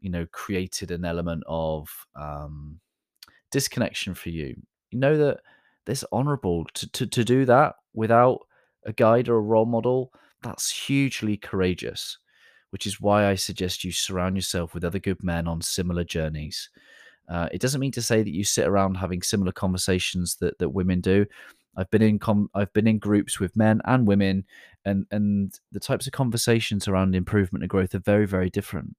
you 0.00 0.10
know 0.10 0.26
created 0.32 0.90
an 0.90 1.04
element 1.04 1.42
of 1.46 1.88
um, 2.16 2.80
disconnection 3.50 4.14
for 4.14 4.30
you. 4.30 4.56
You 4.90 4.98
know 4.98 5.16
that 5.18 5.40
it's 5.86 6.04
honorable 6.12 6.64
to, 6.74 6.90
to, 6.92 7.06
to 7.06 7.24
do 7.24 7.44
that 7.46 7.74
without 7.94 8.40
a 8.86 8.92
guide 8.92 9.28
or 9.28 9.36
a 9.36 9.40
role 9.40 9.66
model. 9.66 10.12
That's 10.42 10.70
hugely 10.70 11.36
courageous, 11.36 12.16
which 12.70 12.86
is 12.86 13.00
why 13.00 13.26
I 13.26 13.34
suggest 13.34 13.84
you 13.84 13.92
surround 13.92 14.36
yourself 14.36 14.72
with 14.72 14.84
other 14.84 14.98
good 14.98 15.22
men 15.22 15.48
on 15.48 15.60
similar 15.60 16.04
journeys. 16.04 16.70
Uh, 17.28 17.48
it 17.52 17.60
doesn't 17.60 17.80
mean 17.80 17.92
to 17.92 18.02
say 18.02 18.22
that 18.22 18.34
you 18.34 18.42
sit 18.42 18.66
around 18.66 18.96
having 18.96 19.22
similar 19.22 19.52
conversations 19.52 20.36
that, 20.36 20.58
that 20.58 20.70
women 20.70 21.00
do. 21.00 21.26
I've 21.76 21.90
been 21.90 22.02
in 22.02 22.18
com- 22.18 22.50
I've 22.54 22.72
been 22.72 22.86
in 22.86 22.98
groups 22.98 23.40
with 23.40 23.56
men 23.56 23.80
and 23.84 24.06
women, 24.06 24.44
and 24.84 25.06
and 25.10 25.58
the 25.72 25.80
types 25.80 26.06
of 26.06 26.12
conversations 26.12 26.88
around 26.88 27.14
improvement 27.14 27.62
and 27.62 27.70
growth 27.70 27.94
are 27.94 28.00
very 28.00 28.26
very 28.26 28.50
different. 28.50 28.96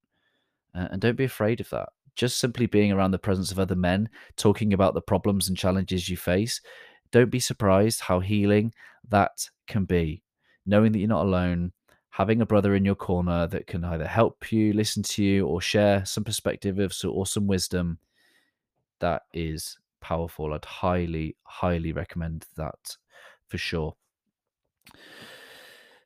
Uh, 0.74 0.88
and 0.92 1.02
don't 1.02 1.18
be 1.18 1.26
afraid 1.26 1.60
of 1.60 1.70
that 1.70 1.90
just 2.16 2.40
simply 2.40 2.66
being 2.66 2.92
around 2.92 3.12
the 3.12 3.20
presence 3.20 3.52
of 3.52 3.60
other 3.60 3.76
men, 3.76 4.10
talking 4.36 4.74
about 4.74 4.94
the 4.94 5.02
problems 5.02 5.48
and 5.48 5.58
challenges 5.58 6.10
you 6.10 6.18
face, 6.18 6.62
don't 7.12 7.32
be 7.32 7.40
surprised 7.40 8.02
how 8.02 8.20
healing 8.20 8.74
that 9.10 9.50
can 9.68 9.86
be. 9.86 10.22
Knowing 10.66 10.92
that 10.92 11.00
you're 11.00 11.08
not 11.08 11.26
alone, 11.26 11.72
having 12.10 12.42
a 12.42 12.46
brother 12.46 12.76
in 12.76 12.86
your 12.86 12.96
corner 12.96 13.48
that 13.48 13.68
can 13.68 13.84
either 13.84 14.06
help 14.06 14.52
you, 14.52 14.74
listen 14.74 15.02
to 15.02 15.24
you, 15.24 15.48
or 15.48 15.62
share 15.62 16.06
some 16.06 16.24
perspective 16.24 16.80
of 16.80 16.94
or 17.06 17.26
some 17.26 17.48
wisdom, 17.48 17.98
that 19.00 19.24
is 19.34 19.80
powerful. 20.02 20.54
I'd 20.54 20.66
highly, 20.66 21.36
highly 21.44 21.94
recommend 21.94 22.46
that 22.58 22.98
for 23.48 23.58
sure. 23.58 23.96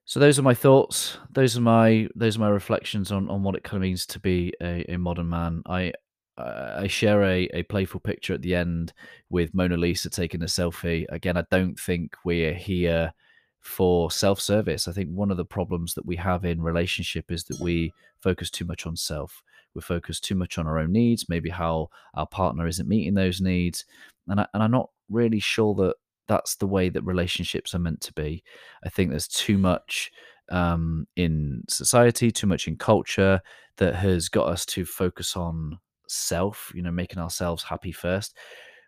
So 0.05 0.19
those 0.19 0.37
are 0.37 0.43
my 0.43 0.53
thoughts. 0.53 1.17
Those 1.31 1.57
are 1.57 1.61
my 1.61 2.07
those 2.15 2.37
are 2.37 2.41
my 2.41 2.49
reflections 2.49 3.11
on, 3.11 3.27
on 3.29 3.41
what 3.41 3.55
it 3.55 3.63
kind 3.63 3.77
of 3.77 3.81
means 3.81 4.05
to 4.07 4.19
be 4.19 4.53
a, 4.61 4.85
a 4.93 4.97
modern 4.97 5.29
man. 5.29 5.63
I 5.65 5.93
I 6.37 6.87
share 6.87 7.23
a, 7.23 7.47
a 7.53 7.63
playful 7.63 8.01
picture 8.01 8.33
at 8.33 8.41
the 8.41 8.55
end 8.55 8.93
with 9.29 9.53
Mona 9.53 9.77
Lisa 9.77 10.09
taking 10.09 10.41
a 10.41 10.45
selfie. 10.45 11.05
Again, 11.09 11.37
I 11.37 11.45
don't 11.49 11.79
think 11.79 12.15
we're 12.25 12.53
here 12.53 13.13
for 13.61 14.11
self 14.11 14.39
service. 14.39 14.87
I 14.87 14.91
think 14.91 15.09
one 15.09 15.31
of 15.31 15.37
the 15.37 15.45
problems 15.45 15.93
that 15.95 16.05
we 16.05 16.17
have 16.17 16.45
in 16.45 16.61
relationship 16.61 17.31
is 17.31 17.45
that 17.45 17.59
we 17.59 17.93
focus 18.19 18.51
too 18.51 18.65
much 18.65 18.85
on 18.85 18.95
self. 18.95 19.41
We 19.75 19.81
focus 19.81 20.19
too 20.19 20.35
much 20.35 20.57
on 20.57 20.67
our 20.67 20.79
own 20.79 20.91
needs, 20.91 21.29
maybe 21.29 21.49
how 21.49 21.89
our 22.15 22.27
partner 22.27 22.67
isn't 22.67 22.87
meeting 22.87 23.13
those 23.13 23.41
needs. 23.41 23.85
And, 24.27 24.39
I, 24.39 24.47
and 24.53 24.63
I'm 24.63 24.71
not 24.71 24.89
really 25.09 25.39
sure 25.39 25.75
that 25.75 25.95
that's 26.27 26.55
the 26.55 26.67
way 26.67 26.89
that 26.89 27.03
relationships 27.03 27.75
are 27.75 27.79
meant 27.79 28.01
to 28.01 28.13
be. 28.13 28.43
I 28.83 28.89
think 28.89 29.09
there's 29.09 29.27
too 29.27 29.57
much 29.57 30.11
um, 30.49 31.07
in 31.15 31.63
society, 31.69 32.31
too 32.31 32.47
much 32.47 32.67
in 32.67 32.77
culture 32.77 33.41
that 33.77 33.95
has 33.95 34.29
got 34.29 34.47
us 34.47 34.65
to 34.67 34.85
focus 34.85 35.35
on 35.35 35.77
self, 36.07 36.71
you 36.73 36.81
know, 36.81 36.91
making 36.91 37.19
ourselves 37.19 37.63
happy 37.63 37.91
first, 37.91 38.37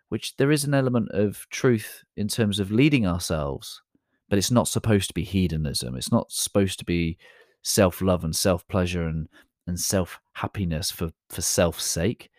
which 0.08 0.36
there 0.36 0.50
is 0.50 0.64
an 0.64 0.74
element 0.74 1.10
of 1.12 1.46
truth 1.50 2.02
in 2.16 2.28
terms 2.28 2.58
of 2.58 2.70
leading 2.70 3.06
ourselves, 3.06 3.82
but 4.28 4.38
it's 4.38 4.50
not 4.50 4.68
supposed 4.68 5.08
to 5.08 5.14
be 5.14 5.24
hedonism. 5.24 5.96
It's 5.96 6.12
not 6.12 6.30
supposed 6.30 6.78
to 6.78 6.84
be 6.84 7.18
self 7.62 8.00
love 8.00 8.24
and 8.24 8.34
self 8.34 8.66
pleasure 8.68 9.06
and, 9.06 9.28
and 9.68 9.78
self 9.78 10.18
happiness 10.32 10.90
for, 10.90 11.10
for 11.28 11.42
self's 11.42 11.84
sake. 11.84 12.30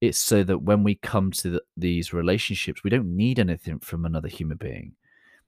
It's 0.00 0.18
so 0.18 0.42
that 0.44 0.58
when 0.58 0.82
we 0.82 0.96
come 0.96 1.30
to 1.30 1.50
the, 1.50 1.62
these 1.76 2.12
relationships, 2.12 2.82
we 2.82 2.90
don't 2.90 3.16
need 3.16 3.38
anything 3.38 3.78
from 3.78 4.04
another 4.04 4.28
human 4.28 4.56
being, 4.58 4.94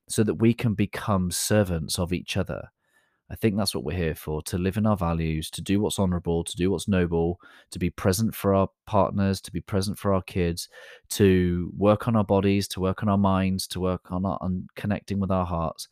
so 0.09 0.23
that 0.23 0.35
we 0.35 0.55
can 0.55 0.75
become 0.75 1.31
servants 1.31 1.99
of 1.99 2.13
each 2.13 2.37
other. 2.37 2.71
I 3.31 3.37
think 3.37 3.57
that's 3.57 3.75
what 3.75 3.85
we're 3.85 3.97
here 3.97 4.15
for 4.15 4.43
to 4.43 4.59
live 4.59 4.77
in 4.77 4.87
our 4.87 4.97
values, 4.97 5.51
to 5.51 5.63
do 5.63 5.81
what's 5.81 5.99
honorable, 5.99 6.45
to 6.45 6.57
do 6.57 6.71
what's 6.71 6.87
noble, 6.87 7.41
to 7.71 7.79
be 7.79 7.91
present 7.91 8.35
for 8.35 8.55
our 8.55 8.69
partners, 8.87 9.41
to 9.43 9.51
be 9.51 9.63
present 9.63 9.99
for 9.99 10.13
our 10.13 10.23
kids, 10.23 10.69
to 11.11 11.73
work 11.77 12.07
on 12.07 12.17
our 12.17 12.25
bodies, 12.25 12.69
to 12.69 12.81
work 12.81 13.03
on 13.03 13.09
our 13.09 13.19
minds, 13.19 13.67
to 13.69 13.81
work 13.81 14.13
on, 14.13 14.27
our, 14.27 14.39
on 14.41 14.69
connecting 14.77 15.19
with 15.21 15.31
our 15.31 15.47
hearts, 15.47 15.89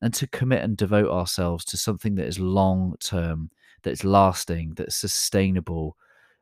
and 0.00 0.14
to 0.14 0.26
commit 0.26 0.62
and 0.62 0.76
devote 0.76 1.10
ourselves 1.10 1.64
to 1.66 1.76
something 1.76 2.14
that 2.14 2.26
is 2.26 2.40
long 2.40 2.94
term, 3.00 3.50
that 3.82 3.90
is 3.90 4.04
lasting, 4.04 4.74
that's 4.76 4.96
sustainable, 4.96 5.96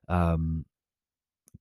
um, 0.08 0.64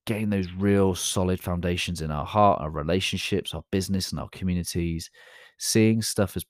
getting 0.06 0.30
those 0.30 0.50
real 0.52 0.94
solid 0.94 1.40
foundations 1.40 2.00
in 2.00 2.10
our 2.10 2.24
heart, 2.24 2.60
our 2.60 2.70
relationships, 2.70 3.54
our 3.54 3.64
business, 3.70 4.10
and 4.10 4.20
our 4.20 4.28
communities, 4.30 5.10
seeing 5.58 6.02
stuff 6.02 6.36
as 6.36 6.44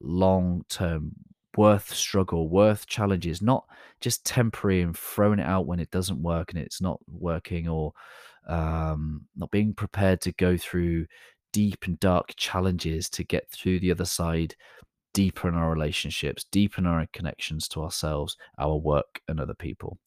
long 0.00 0.64
term, 0.68 1.12
worth 1.56 1.92
struggle, 1.92 2.48
worth 2.48 2.86
challenges, 2.86 3.42
not 3.42 3.64
just 4.00 4.24
temporary 4.24 4.82
and 4.82 4.96
throwing 4.96 5.38
it 5.38 5.46
out 5.46 5.66
when 5.66 5.80
it 5.80 5.90
doesn't 5.90 6.22
work 6.22 6.52
and 6.52 6.60
it's 6.60 6.80
not 6.80 6.98
working, 7.08 7.68
or 7.68 7.92
um, 8.48 9.22
not 9.36 9.50
being 9.50 9.72
prepared 9.74 10.20
to 10.20 10.32
go 10.32 10.56
through 10.56 11.06
deep 11.52 11.84
and 11.86 12.00
dark 12.00 12.32
challenges 12.36 13.08
to 13.08 13.22
get 13.22 13.48
through 13.50 13.78
the 13.78 13.90
other 13.90 14.04
side 14.04 14.54
deeper 15.14 15.48
in 15.48 15.54
our 15.54 15.70
relationships, 15.70 16.44
deeper 16.44 16.82
in 16.82 16.86
our 16.86 17.06
connections 17.14 17.66
to 17.68 17.82
ourselves, 17.82 18.36
our 18.58 18.76
work, 18.76 19.22
and 19.28 19.40
other 19.40 19.54
people. 19.54 19.98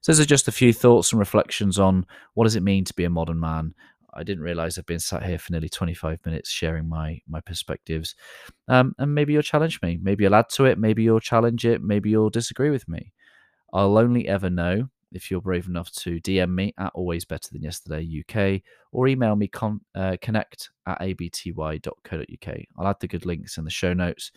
So, 0.00 0.12
those 0.12 0.20
are 0.20 0.24
just 0.24 0.48
a 0.48 0.52
few 0.52 0.72
thoughts 0.72 1.12
and 1.12 1.18
reflections 1.18 1.78
on 1.78 2.06
what 2.32 2.44
does 2.44 2.56
it 2.56 2.62
mean 2.62 2.84
to 2.84 2.94
be 2.94 3.04
a 3.04 3.10
modern 3.10 3.38
man. 3.40 3.74
I 4.14 4.22
didn't 4.22 4.44
realize 4.44 4.78
I've 4.78 4.86
been 4.86 4.98
sat 4.98 5.24
here 5.24 5.38
for 5.38 5.52
nearly 5.52 5.68
25 5.68 6.20
minutes 6.24 6.48
sharing 6.48 6.88
my 6.88 7.20
my 7.28 7.40
perspectives. 7.40 8.14
Um, 8.66 8.94
and 8.98 9.14
maybe 9.14 9.34
you'll 9.34 9.42
challenge 9.42 9.82
me. 9.82 9.98
Maybe 10.00 10.24
you'll 10.24 10.34
add 10.34 10.48
to 10.50 10.64
it. 10.64 10.78
Maybe 10.78 11.02
you'll 11.02 11.20
challenge 11.20 11.66
it. 11.66 11.82
Maybe 11.82 12.08
you'll 12.08 12.30
disagree 12.30 12.70
with 12.70 12.88
me. 12.88 13.12
I'll 13.74 13.98
only 13.98 14.26
ever 14.26 14.48
know 14.48 14.88
if 15.12 15.30
you're 15.30 15.40
brave 15.40 15.66
enough 15.66 15.90
to 15.92 16.20
DM 16.20 16.54
me 16.54 16.74
at 16.78 16.92
always 16.94 17.24
better 17.24 17.48
than 17.52 17.62
yesterday 17.62 18.22
UK 18.22 18.62
or 18.92 19.08
email 19.08 19.36
me 19.36 19.48
con- 19.48 19.80
uh, 19.94 20.16
connect 20.20 20.70
at 20.86 21.00
abty.co.uk. 21.00 22.56
I'll 22.78 22.88
add 22.88 23.00
the 23.00 23.08
good 23.08 23.26
links 23.26 23.58
in 23.58 23.64
the 23.64 23.70
show 23.70 23.92
notes. 23.92 24.32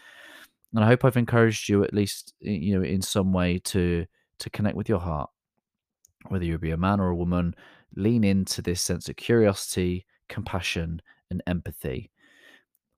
And 0.73 0.83
I 0.83 0.87
hope 0.87 1.03
I've 1.03 1.17
encouraged 1.17 1.67
you 1.67 1.83
at 1.83 1.93
least, 1.93 2.33
you 2.39 2.77
know, 2.77 2.85
in 2.85 3.01
some 3.01 3.33
way 3.33 3.59
to 3.65 4.05
to 4.39 4.49
connect 4.51 4.77
with 4.77 4.87
your 4.87 4.99
heart. 4.99 5.29
Whether 6.27 6.45
you 6.45 6.57
be 6.57 6.71
a 6.71 6.77
man 6.77 6.99
or 6.99 7.09
a 7.09 7.15
woman, 7.15 7.55
lean 7.95 8.23
into 8.23 8.61
this 8.61 8.81
sense 8.81 9.09
of 9.09 9.15
curiosity, 9.15 10.05
compassion, 10.27 11.01
and 11.31 11.41
empathy. 11.47 12.11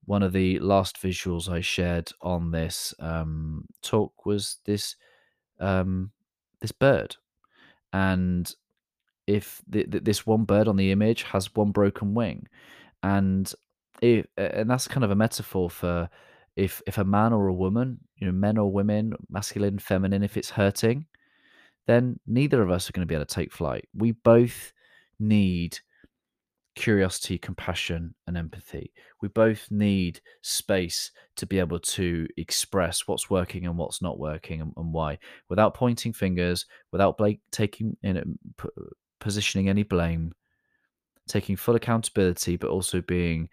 One 0.06 0.24
of 0.24 0.34
the 0.34 0.60
last 0.60 1.02
visuals 1.02 1.48
I 1.50 1.62
shared 1.62 2.12
on 2.22 2.52
this 2.52 2.94
um, 3.00 3.66
talk 3.82 4.26
was 4.26 4.58
this 4.66 4.96
um, 5.60 6.12
this 6.60 6.72
bird 6.72 7.16
and 7.94 8.54
if 9.28 9.62
this 9.68 10.26
one 10.26 10.44
bird 10.44 10.68
on 10.68 10.76
the 10.76 10.92
image 10.92 11.24
has 11.24 11.54
one 11.56 11.72
broken 11.72 12.14
wing 12.14 12.48
and 13.04 13.54
if, 14.02 14.26
and 14.38 14.70
that's 14.70 14.88
kind 14.88 15.04
of 15.04 15.12
a 15.12 15.16
metaphor 15.16 15.70
for 15.70 16.10
if 16.56 16.82
if 16.88 16.98
a 16.98 17.04
man 17.04 17.32
or 17.32 17.48
a 17.48 17.54
woman 17.54 18.00
you 18.18 18.26
know 18.26 18.34
men 18.34 18.58
or 18.58 18.72
women 18.72 19.14
masculine 19.30 19.80
feminine 19.80 20.24
if 20.24 20.38
it's 20.38 20.50
hurting 20.50 21.06
then 21.88 22.20
neither 22.28 22.62
of 22.62 22.72
us 22.72 22.90
are 22.90 22.94
going 22.94 23.06
to 23.06 23.08
be 23.08 23.16
able 23.16 23.26
to 23.26 23.36
take 23.36 23.52
flight. 23.52 23.88
We 23.94 24.12
both 24.12 24.74
need 25.20 25.80
curiosity, 26.76 27.38
compassion, 27.38 28.16
and 28.28 28.38
empathy. 28.38 28.94
We 29.22 29.28
both 29.28 29.68
need 29.70 30.22
space 30.42 31.12
to 31.36 31.46
be 31.46 31.60
able 31.60 31.80
to 31.80 32.28
express 32.38 33.08
what's 33.08 33.30
working 33.30 33.66
and 33.66 33.78
what's 33.78 34.02
not 34.02 34.20
working 34.20 34.62
and, 34.62 34.74
and 34.78 34.94
why, 34.94 35.20
without 35.50 35.74
pointing 35.74 36.14
fingers, 36.14 36.66
without 36.92 37.20
taking 37.52 37.98
in 38.04 38.16
you 38.16 38.38
positioning 39.20 39.70
any 39.70 39.84
blame, 39.84 40.34
taking 41.28 41.56
full 41.56 41.76
accountability, 41.76 42.58
but 42.58 42.70
also 42.70 43.02
being 43.02 43.50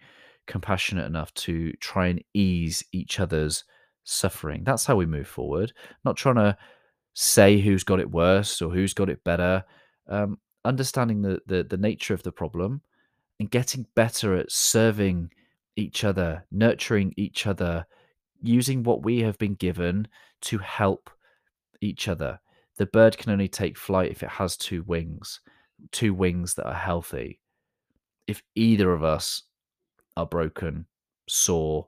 compassionate 0.47 1.05
enough 1.05 1.33
to 1.35 1.71
try 1.73 2.07
and 2.07 2.23
ease 2.33 2.83
each 2.91 3.19
other's 3.19 3.63
suffering. 4.03 4.63
That's 4.63 4.85
how 4.85 4.95
we 4.95 5.05
move 5.05 5.27
forward. 5.27 5.73
Not 6.03 6.17
trying 6.17 6.35
to 6.35 6.57
say 7.13 7.59
who's 7.59 7.83
got 7.83 7.99
it 7.99 8.09
worse 8.09 8.61
or 8.61 8.71
who's 8.71 8.93
got 8.93 9.09
it 9.09 9.23
better. 9.23 9.63
Um, 10.07 10.39
understanding 10.65 11.21
the, 11.21 11.39
the 11.45 11.63
the 11.63 11.77
nature 11.77 12.13
of 12.13 12.23
the 12.23 12.31
problem 12.31 12.81
and 13.39 13.49
getting 13.49 13.85
better 13.95 14.35
at 14.35 14.51
serving 14.51 15.31
each 15.75 16.03
other, 16.03 16.45
nurturing 16.51 17.13
each 17.17 17.47
other, 17.47 17.85
using 18.41 18.83
what 18.83 19.03
we 19.03 19.19
have 19.21 19.37
been 19.37 19.55
given 19.55 20.07
to 20.41 20.57
help 20.57 21.09
each 21.81 22.07
other. 22.07 22.39
The 22.77 22.85
bird 22.85 23.17
can 23.17 23.31
only 23.31 23.47
take 23.47 23.77
flight 23.77 24.11
if 24.11 24.23
it 24.23 24.29
has 24.29 24.57
two 24.57 24.83
wings, 24.83 25.41
two 25.91 26.13
wings 26.13 26.55
that 26.55 26.67
are 26.67 26.73
healthy. 26.73 27.39
If 28.27 28.43
either 28.55 28.91
of 28.91 29.03
us 29.03 29.43
are 30.15 30.25
broken, 30.25 30.85
sore, 31.27 31.87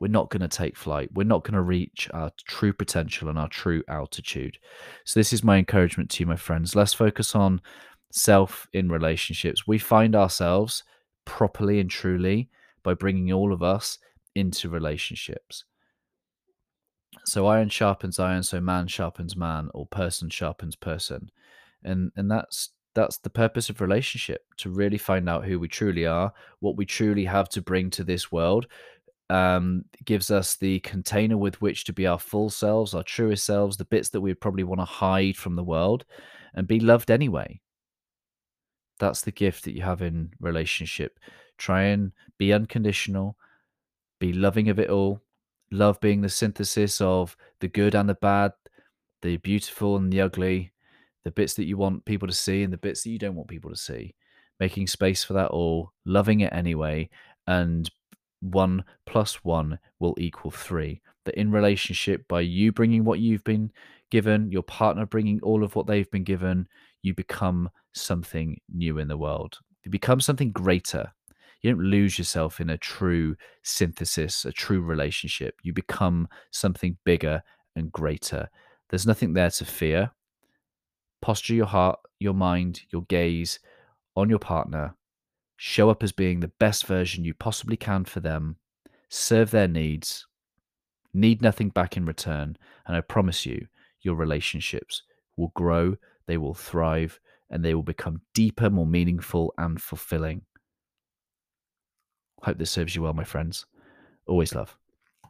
we're 0.00 0.08
not 0.08 0.30
going 0.30 0.40
to 0.40 0.48
take 0.48 0.76
flight. 0.76 1.10
We're 1.12 1.22
not 1.24 1.44
going 1.44 1.54
to 1.54 1.62
reach 1.62 2.08
our 2.12 2.32
true 2.48 2.72
potential 2.72 3.28
and 3.28 3.38
our 3.38 3.48
true 3.48 3.84
altitude. 3.88 4.58
So, 5.04 5.20
this 5.20 5.32
is 5.32 5.44
my 5.44 5.58
encouragement 5.58 6.10
to 6.10 6.22
you, 6.22 6.26
my 6.26 6.34
friends. 6.34 6.74
Let's 6.74 6.92
focus 6.92 7.36
on 7.36 7.60
self 8.12 8.68
in 8.72 8.88
relationships. 8.90 9.66
We 9.66 9.78
find 9.78 10.14
ourselves 10.14 10.84
properly 11.24 11.80
and 11.80 11.90
truly 11.90 12.48
by 12.82 12.94
bringing 12.94 13.32
all 13.32 13.52
of 13.52 13.62
us 13.62 13.98
into 14.34 14.68
relationships. 14.68 15.64
So 17.24 17.46
iron 17.46 17.68
sharpens 17.68 18.18
iron, 18.18 18.42
so 18.42 18.60
man 18.60 18.86
sharpens 18.86 19.36
man, 19.36 19.70
or 19.74 19.86
person 19.86 20.30
sharpens 20.30 20.76
person, 20.76 21.30
and 21.84 22.10
and 22.16 22.30
that's 22.30 22.70
that's 22.94 23.18
the 23.18 23.30
purpose 23.30 23.70
of 23.70 23.80
relationship 23.80 24.44
to 24.58 24.70
really 24.70 24.98
find 24.98 25.28
out 25.28 25.44
who 25.44 25.58
we 25.58 25.68
truly 25.68 26.06
are, 26.06 26.32
what 26.60 26.76
we 26.76 26.84
truly 26.84 27.24
have 27.24 27.48
to 27.50 27.62
bring 27.62 27.90
to 27.90 28.04
this 28.04 28.30
world. 28.30 28.66
Um, 29.30 29.86
gives 30.04 30.30
us 30.30 30.56
the 30.56 30.80
container 30.80 31.38
with 31.38 31.62
which 31.62 31.84
to 31.84 31.92
be 31.94 32.06
our 32.06 32.18
full 32.18 32.50
selves, 32.50 32.92
our 32.92 33.02
truest 33.02 33.46
selves, 33.46 33.78
the 33.78 33.86
bits 33.86 34.10
that 34.10 34.20
we 34.20 34.34
probably 34.34 34.64
want 34.64 34.82
to 34.82 34.84
hide 34.84 35.36
from 35.36 35.56
the 35.56 35.64
world, 35.64 36.04
and 36.54 36.66
be 36.66 36.80
loved 36.80 37.10
anyway. 37.10 37.61
That's 39.02 39.22
the 39.22 39.32
gift 39.32 39.64
that 39.64 39.74
you 39.74 39.82
have 39.82 40.00
in 40.00 40.30
relationship. 40.38 41.18
Try 41.58 41.82
and 41.86 42.12
be 42.38 42.52
unconditional, 42.52 43.36
be 44.20 44.32
loving 44.32 44.68
of 44.68 44.78
it 44.78 44.90
all. 44.90 45.20
Love 45.72 46.00
being 46.00 46.20
the 46.20 46.28
synthesis 46.28 47.00
of 47.00 47.36
the 47.58 47.66
good 47.66 47.96
and 47.96 48.08
the 48.08 48.14
bad, 48.14 48.52
the 49.20 49.38
beautiful 49.38 49.96
and 49.96 50.12
the 50.12 50.20
ugly, 50.20 50.70
the 51.24 51.32
bits 51.32 51.54
that 51.54 51.64
you 51.64 51.76
want 51.76 52.04
people 52.04 52.28
to 52.28 52.32
see 52.32 52.62
and 52.62 52.72
the 52.72 52.78
bits 52.78 53.02
that 53.02 53.10
you 53.10 53.18
don't 53.18 53.34
want 53.34 53.48
people 53.48 53.70
to 53.70 53.76
see. 53.76 54.14
Making 54.60 54.86
space 54.86 55.24
for 55.24 55.32
that 55.32 55.50
all, 55.50 55.92
loving 56.04 56.38
it 56.38 56.52
anyway, 56.52 57.10
and 57.48 57.90
one 58.38 58.84
plus 59.04 59.42
one 59.42 59.80
will 59.98 60.14
equal 60.16 60.52
three. 60.52 61.00
That 61.24 61.34
in 61.34 61.50
relationship, 61.50 62.28
by 62.28 62.42
you 62.42 62.70
bringing 62.70 63.02
what 63.02 63.18
you've 63.18 63.42
been 63.42 63.72
given, 64.12 64.52
your 64.52 64.62
partner 64.62 65.06
bringing 65.06 65.40
all 65.42 65.64
of 65.64 65.74
what 65.74 65.88
they've 65.88 66.10
been 66.12 66.22
given, 66.22 66.68
you 67.02 67.14
become 67.14 67.68
something 67.94 68.60
new 68.72 68.98
in 68.98 69.08
the 69.08 69.16
world. 69.16 69.58
You 69.84 69.90
become 69.90 70.20
something 70.20 70.52
greater. 70.52 71.12
You 71.60 71.72
don't 71.72 71.84
lose 71.84 72.18
yourself 72.18 72.60
in 72.60 72.70
a 72.70 72.78
true 72.78 73.36
synthesis, 73.62 74.44
a 74.44 74.52
true 74.52 74.80
relationship. 74.80 75.56
You 75.62 75.72
become 75.72 76.28
something 76.50 76.96
bigger 77.04 77.42
and 77.76 77.92
greater. 77.92 78.48
There's 78.90 79.06
nothing 79.06 79.32
there 79.32 79.50
to 79.50 79.64
fear. 79.64 80.10
Posture 81.20 81.54
your 81.54 81.66
heart, 81.66 82.00
your 82.18 82.34
mind, 82.34 82.82
your 82.90 83.02
gaze 83.02 83.60
on 84.16 84.28
your 84.28 84.40
partner. 84.40 84.96
Show 85.56 85.90
up 85.90 86.02
as 86.02 86.10
being 86.10 86.40
the 86.40 86.52
best 86.58 86.86
version 86.86 87.24
you 87.24 87.34
possibly 87.34 87.76
can 87.76 88.04
for 88.04 88.20
them. 88.20 88.56
Serve 89.08 89.52
their 89.52 89.68
needs. 89.68 90.26
Need 91.14 91.42
nothing 91.42 91.68
back 91.68 91.96
in 91.96 92.04
return. 92.04 92.56
And 92.86 92.96
I 92.96 93.00
promise 93.02 93.46
you, 93.46 93.66
your 94.00 94.16
relationships 94.16 95.02
will 95.36 95.52
grow, 95.54 95.96
they 96.26 96.36
will 96.36 96.54
thrive, 96.54 97.20
and 97.52 97.64
they 97.64 97.74
will 97.74 97.82
become 97.82 98.22
deeper, 98.34 98.70
more 98.70 98.86
meaningful, 98.86 99.54
and 99.58 99.80
fulfilling. 99.80 100.42
Hope 102.42 102.58
this 102.58 102.70
serves 102.70 102.96
you 102.96 103.02
well, 103.02 103.12
my 103.12 103.24
friends. 103.24 103.66
Always 104.26 104.54
love. 104.54 104.76